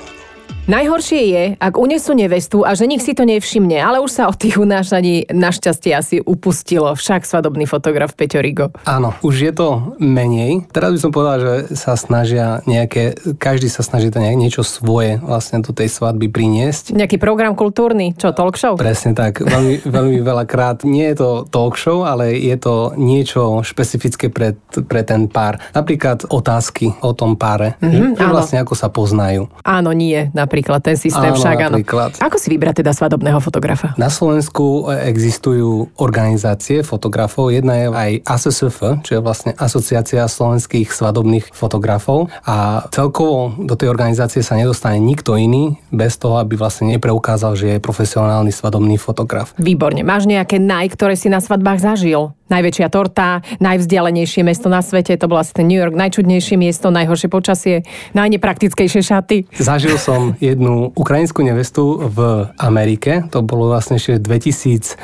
Najhoršie 0.66 1.22
je, 1.30 1.44
ak 1.62 1.78
unesú 1.78 2.10
nevestu 2.10 2.66
a 2.66 2.74
že 2.74 2.90
nik 2.90 2.98
si 2.98 3.14
to 3.14 3.22
nevšimne, 3.22 3.78
ale 3.78 4.02
už 4.02 4.10
sa 4.10 4.26
od 4.26 4.34
tých 4.34 4.58
unášaní 4.58 5.30
našťastie 5.30 5.94
asi 5.94 6.18
upustilo. 6.18 6.90
Však 6.90 7.22
svadobný 7.22 7.70
fotograf 7.70 8.18
Peťo 8.18 8.42
Rigo. 8.42 8.74
Áno, 8.82 9.14
už 9.22 9.46
je 9.46 9.52
to 9.54 9.94
menej. 10.02 10.66
Teraz 10.74 10.90
by 10.90 10.98
som 10.98 11.14
povedal, 11.14 11.38
že 11.38 11.54
sa 11.78 11.94
snažia 11.94 12.66
nejaké, 12.66 13.14
každý 13.38 13.70
sa 13.70 13.86
snaží 13.86 14.10
to 14.10 14.18
nejak 14.18 14.34
niečo 14.34 14.66
svoje 14.66 15.22
vlastne 15.22 15.62
do 15.62 15.70
tej 15.70 15.86
svadby 15.86 16.26
priniesť. 16.34 16.98
Nejaký 16.98 17.22
program 17.22 17.54
kultúrny, 17.54 18.18
čo, 18.18 18.34
talk 18.34 18.58
show? 18.58 18.74
Presne 18.74 19.14
tak. 19.14 19.46
Veľmi, 19.46 19.86
veľmi 20.02 20.18
veľakrát 20.18 20.82
nie 20.82 21.06
je 21.14 21.22
to 21.22 21.30
talk 21.46 21.78
show, 21.78 22.02
ale 22.02 22.34
je 22.34 22.58
to 22.58 22.90
niečo 22.98 23.62
špecifické 23.62 24.34
pre, 24.34 24.58
pre 24.90 25.06
ten 25.06 25.30
pár. 25.30 25.62
Napríklad 25.78 26.26
otázky 26.26 26.90
o 27.06 27.14
tom 27.14 27.38
páre. 27.38 27.78
Mm-hmm, 27.78 28.18
vlastne 28.18 28.66
ako 28.66 28.74
sa 28.74 28.90
poznajú. 28.90 29.46
Áno, 29.62 29.94
nie, 29.94 30.26
napríklad 30.34 30.55
napríklad, 30.56 30.80
ten 30.80 30.96
systém 30.96 31.36
áno, 31.36 31.36
však 31.36 31.56
áno. 31.68 31.76
Ako 32.16 32.40
si 32.40 32.48
vybrať 32.48 32.80
teda 32.80 32.96
svadobného 32.96 33.36
fotografa? 33.44 33.92
Na 34.00 34.08
Slovensku 34.08 34.88
existujú 34.88 35.92
organizácie 36.00 36.80
fotografov. 36.80 37.52
Jedna 37.52 37.76
je 37.76 37.86
aj 37.92 38.10
ASSF, 38.24 39.04
čo 39.04 39.10
je 39.12 39.20
vlastne 39.20 39.52
Asociácia 39.60 40.24
slovenských 40.24 40.88
svadobných 40.88 41.52
fotografov 41.52 42.32
a 42.48 42.88
celkovo 42.88 43.52
do 43.60 43.76
tej 43.76 43.92
organizácie 43.92 44.40
sa 44.40 44.56
nedostane 44.56 44.96
nikto 44.96 45.36
iný 45.36 45.76
bez 45.92 46.16
toho, 46.16 46.40
aby 46.40 46.56
vlastne 46.56 46.88
nepreukázal, 46.96 47.52
že 47.52 47.76
je 47.76 47.84
profesionálny 47.84 48.48
svadobný 48.48 48.96
fotograf. 48.96 49.52
Výborne. 49.60 50.00
Máš 50.00 50.24
nejaké 50.24 50.56
naj, 50.56 50.96
ktoré 50.96 51.20
si 51.20 51.28
na 51.28 51.44
svadbách 51.44 51.84
zažil? 51.84 52.32
Najväčšia 52.50 52.88
torta, 52.90 53.40
najvzdialenejšie 53.58 54.42
mesto 54.46 54.68
na 54.70 54.82
svete, 54.82 55.18
to 55.18 55.26
bol 55.26 55.38
asi 55.40 55.54
ten 55.54 55.66
New 55.66 55.78
York, 55.78 55.94
najčudnejšie 55.94 56.56
miesto, 56.58 56.90
najhoršie 56.94 57.28
počasie, 57.30 57.74
najnepraktickejšie 58.14 59.02
šaty. 59.02 59.36
Zažil 59.58 59.98
som 59.98 60.34
jednu 60.38 60.94
ukrajinskú 60.94 61.42
nevestu 61.42 61.98
v 62.10 62.50
Amerike, 62.58 63.26
to 63.30 63.42
bolo 63.42 63.70
vlastne 63.70 63.98
ešte 63.98 64.22
v 64.22 64.42
2012 64.42 64.96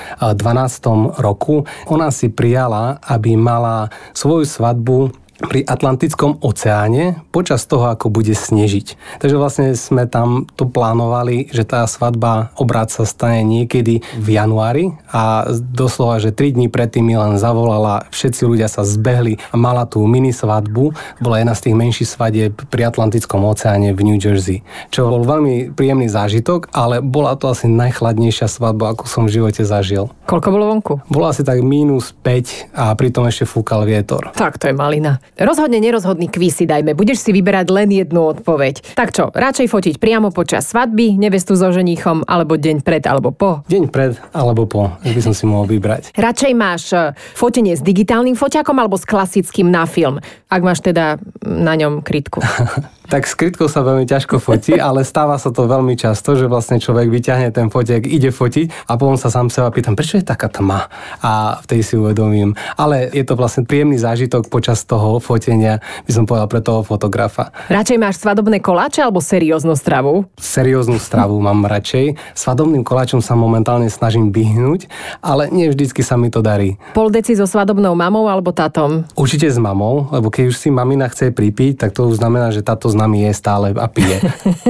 roku. 1.19 1.65
Ona 1.91 2.11
si 2.15 2.31
prijala, 2.31 2.99
aby 3.03 3.35
mala 3.39 3.91
svoju 4.15 4.47
svadbu 4.47 5.22
pri 5.43 5.67
Atlantickom 5.67 6.39
oceáne 6.41 7.21
počas 7.35 7.67
toho, 7.67 7.91
ako 7.91 8.09
bude 8.09 8.33
snežiť. 8.33 9.19
Takže 9.21 9.37
vlastne 9.37 9.67
sme 9.75 10.07
tam 10.07 10.49
to 10.55 10.65
plánovali, 10.65 11.51
že 11.51 11.67
tá 11.67 11.85
svadba 11.85 12.55
obrad 12.57 12.89
sa 12.89 13.05
stane 13.05 13.45
niekedy 13.45 14.01
v 14.17 14.29
januári 14.33 14.97
a 15.11 15.51
doslova, 15.53 16.23
že 16.23 16.33
3 16.33 16.57
dní 16.57 16.67
predtým 16.71 17.05
mi 17.05 17.19
len 17.19 17.37
zavolala, 17.37 18.09
všetci 18.15 18.43
ľudia 18.47 18.71
sa 18.71 18.87
zbehli 18.87 19.37
a 19.51 19.55
mala 19.59 19.85
tú 19.85 20.01
mini 20.07 20.31
svadbu. 20.33 20.95
Bola 21.21 21.43
jedna 21.43 21.55
z 21.59 21.69
tých 21.69 21.77
menších 21.77 22.09
svadieb 22.09 22.55
pri 22.71 22.89
Atlantickom 22.89 23.45
oceáne 23.45 23.93
v 23.93 24.01
New 24.07 24.19
Jersey, 24.19 24.65
čo 24.89 25.11
bol 25.11 25.27
veľmi 25.27 25.75
príjemný 25.75 26.09
zážitok, 26.09 26.71
ale 26.73 27.03
bola 27.03 27.35
to 27.37 27.51
asi 27.51 27.67
najchladnejšia 27.69 28.49
svadba, 28.49 28.95
ako 28.95 29.05
som 29.11 29.29
v 29.29 29.41
živote 29.41 29.67
zažil. 29.67 30.09
Koľko 30.29 30.49
bolo 30.49 30.65
vonku? 30.73 30.95
Bolo 31.11 31.29
asi 31.29 31.43
tak 31.43 31.61
minus 31.61 32.15
5 32.25 32.73
a 32.73 32.95
pritom 32.97 33.27
ešte 33.27 33.45
fúkal 33.45 33.85
vietor. 33.85 34.31
Tak 34.33 34.57
to 34.57 34.71
je 34.71 34.75
malina. 34.77 35.19
Rozhodne 35.41 35.81
nerozhodný 35.81 36.29
kvíz 36.29 36.61
si 36.61 36.69
dajme, 36.69 36.93
budeš 36.93 37.25
si 37.25 37.33
vyberať 37.33 37.73
len 37.73 37.89
jednu 37.89 38.37
odpoveď. 38.37 38.93
Tak 38.93 39.17
čo, 39.17 39.33
radšej 39.33 39.73
fotiť 39.73 39.95
priamo 39.97 40.29
počas 40.29 40.69
svadby, 40.69 41.17
nevestu 41.17 41.57
so 41.57 41.73
ženíchom, 41.73 42.29
alebo 42.29 42.61
deň 42.61 42.85
pred 42.85 43.01
alebo 43.09 43.33
po? 43.33 43.65
Deň 43.65 43.89
pred 43.89 44.13
alebo 44.37 44.69
po, 44.69 44.93
by 45.01 45.21
som 45.25 45.33
si 45.33 45.49
mohol 45.49 45.65
vybrať. 45.73 46.13
Radšej 46.21 46.53
máš 46.53 46.93
e, 46.93 47.17
fotenie 47.33 47.73
s 47.73 47.81
digitálnym 47.81 48.37
foťakom 48.37 48.77
alebo 48.77 49.01
s 49.01 49.09
klasickým 49.09 49.73
na 49.73 49.89
film, 49.89 50.21
ak 50.53 50.61
máš 50.61 50.85
teda 50.85 51.17
na 51.41 51.81
ňom 51.81 52.05
krytku. 52.05 52.45
tak 53.13 53.29
s 53.29 53.37
krytkou 53.37 53.69
sa 53.69 53.85
veľmi 53.85 54.09
ťažko 54.09 54.41
fotí, 54.41 54.73
ale 54.81 55.05
stáva 55.05 55.37
sa 55.37 55.53
to 55.53 55.69
veľmi 55.69 56.01
často, 56.01 56.33
že 56.33 56.49
vlastne 56.49 56.81
človek 56.81 57.13
vyťahne 57.13 57.53
ten 57.53 57.69
fotek, 57.69 58.09
ide 58.09 58.33
fotiť 58.33 58.89
a 58.89 58.97
potom 58.97 59.21
sa 59.21 59.29
sám 59.29 59.53
seba 59.53 59.69
pýtam, 59.69 59.93
prečo 59.93 60.17
je 60.17 60.25
taká 60.25 60.49
tma? 60.49 60.89
A 61.21 61.61
v 61.61 61.65
tej 61.69 61.81
si 61.85 61.95
uvedomím. 62.01 62.57
Ale 62.81 63.13
je 63.13 63.21
to 63.21 63.37
vlastne 63.37 63.69
príjemný 63.69 64.01
zážitok 64.01 64.49
počas 64.49 64.89
toho 64.89 65.21
fotenia, 65.21 65.85
by 66.09 66.13
som 66.17 66.25
povedal 66.25 66.49
pre 66.49 66.65
toho 66.65 66.81
fotografa. 66.81 67.53
Radšej 67.69 68.01
máš 68.01 68.17
svadobné 68.17 68.65
koláče 68.65 69.05
alebo 69.05 69.21
serióznu 69.21 69.77
stravu? 69.77 70.25
Serióznu 70.41 70.97
stravu 70.97 71.37
mám 71.37 71.69
radšej. 71.69 72.17
Svadobným 72.33 72.81
koláčom 72.81 73.21
sa 73.21 73.37
momentálne 73.37 73.93
snažím 73.93 74.33
vyhnúť, 74.33 74.89
ale 75.21 75.53
nie 75.53 75.69
vždycky 75.69 76.01
sa 76.01 76.17
mi 76.17 76.33
to 76.33 76.41
darí. 76.41 76.81
Pol 76.97 77.13
deci 77.13 77.37
so 77.37 77.45
svadobnou 77.45 77.93
mamou 77.93 78.25
alebo 78.25 78.57
tatom? 78.57 79.05
Určite 79.13 79.53
s 79.53 79.61
mamou, 79.61 80.09
lebo 80.09 80.33
keď 80.33 80.49
už 80.49 80.57
si 80.57 80.73
mamina 80.73 81.13
chce 81.13 81.29
pripiť, 81.29 81.77
tak 81.77 81.93
to 81.93 82.09
už 82.09 82.17
znamená, 82.17 82.49
že 82.49 82.65
táto 82.65 82.89
z 82.89 83.02
nami 83.03 83.27
je 83.27 83.33
stále 83.35 83.75
a 83.75 83.87
pije. 83.91 84.23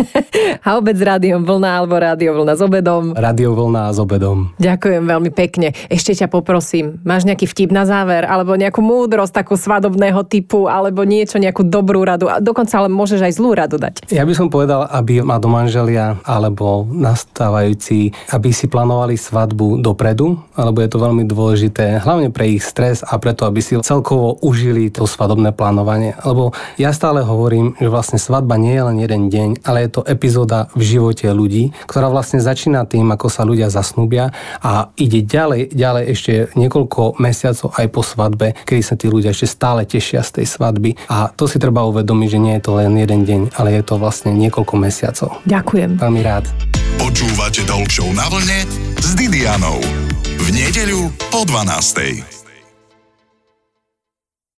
a 0.67 0.69
obed 0.81 0.97
s 0.97 1.05
rádiom 1.05 1.45
vlna 1.45 1.85
alebo 1.85 2.01
rádio 2.01 2.33
vlna 2.41 2.55
s 2.57 2.63
obedom? 2.65 3.13
Rádio 3.13 3.53
vlna 3.53 3.93
s 3.93 3.99
obedom. 4.01 4.57
Ďakujem 4.57 5.05
veľmi 5.05 5.31
pekne. 5.37 5.77
Ešte 5.93 6.17
ťa 6.17 6.33
poprosím, 6.33 6.99
máš 7.05 7.29
nejaký 7.29 7.45
vtip 7.45 7.71
na 7.75 7.85
záver 7.85 8.25
alebo 8.25 8.57
nejakú 8.57 8.81
múdrosť 8.81 9.45
takú 9.45 9.55
svadobného 9.61 10.25
typu 10.25 10.71
alebo 10.71 11.05
niečo, 11.05 11.37
nejakú 11.37 11.67
dobrú 11.67 12.01
radu 12.07 12.33
a 12.33 12.41
dokonca 12.41 12.81
ale 12.81 12.89
môžeš 12.89 13.21
aj 13.21 13.33
zlú 13.37 13.51
radu 13.53 13.77
dať. 13.77 14.09
Ja 14.09 14.25
by 14.25 14.33
som 14.33 14.49
povedal, 14.49 14.89
aby 14.89 15.21
ma 15.21 15.37
do 15.37 15.51
manželia 15.51 16.17
alebo 16.23 16.87
nastávajúci, 16.89 18.15
aby 18.31 18.55
si 18.55 18.71
plánovali 18.71 19.19
svadbu 19.19 19.83
dopredu, 19.83 20.39
alebo 20.55 20.79
je 20.81 20.89
to 20.89 21.03
veľmi 21.03 21.25
dôležité, 21.27 21.99
hlavne 22.01 22.31
pre 22.31 22.55
ich 22.55 22.63
stres 22.63 23.03
a 23.03 23.19
preto, 23.19 23.45
aby 23.45 23.59
si 23.59 23.75
celkovo 23.83 24.39
užili 24.41 24.89
to 24.89 25.05
svadobné 25.05 25.51
plánovanie. 25.51 26.15
Lebo 26.23 26.55
ja 26.79 26.95
stále 26.95 27.27
hovorím, 27.27 27.75
že 27.83 27.91
vlastne 27.91 28.22
svadba 28.23 28.55
nie 28.55 28.79
je 28.79 28.83
len 28.87 28.97
jeden 29.03 29.23
deň, 29.27 29.67
ale 29.67 29.83
je 29.87 29.99
to 29.99 30.07
epizóda 30.07 30.71
v 30.79 30.83
živote 30.87 31.27
ľudí, 31.27 31.75
ktorá 31.91 32.07
vlastne 32.07 32.39
začína 32.39 32.87
tým, 32.87 33.11
ako 33.11 33.27
sa 33.27 33.43
ľudia 33.43 33.67
zasnúbia 33.67 34.31
a 34.63 34.95
ide 34.95 35.27
ďalej, 35.27 35.75
ďalej 35.75 36.05
ešte 36.15 36.33
niekoľko 36.55 37.19
mesiacov 37.19 37.75
aj 37.75 37.87
po 37.91 38.03
svadbe, 38.07 38.55
kedy 38.63 38.83
sa 38.87 38.95
tí 38.95 39.11
ľudia 39.11 39.35
ešte 39.35 39.51
stále 39.51 39.83
tešia 39.83 40.23
z 40.23 40.43
tej 40.43 40.47
svadby. 40.47 40.95
A 41.11 41.35
to 41.35 41.51
si 41.51 41.59
treba 41.59 41.83
uvedomiť, 41.91 42.29
že 42.31 42.39
nie 42.39 42.55
je 42.61 42.63
to 42.63 42.79
len 42.79 42.95
jeden 42.95 43.27
deň, 43.27 43.41
ale 43.59 43.75
je 43.75 43.83
to 43.83 43.99
vlastne 43.99 44.31
niekoľko 44.37 44.75
mesiacov. 44.79 45.29
Ďakujem. 45.49 45.99
Veľmi 45.99 46.23
rád. 46.23 46.47
Počúvate 47.03 47.67
Talk 47.67 47.91
na 48.15 48.27
vlne 48.31 48.63
s 49.01 49.09
Didianou. 49.19 49.83
V 50.39 50.47
nedeľu 50.55 51.11
po 51.31 51.43
12. 51.43 52.42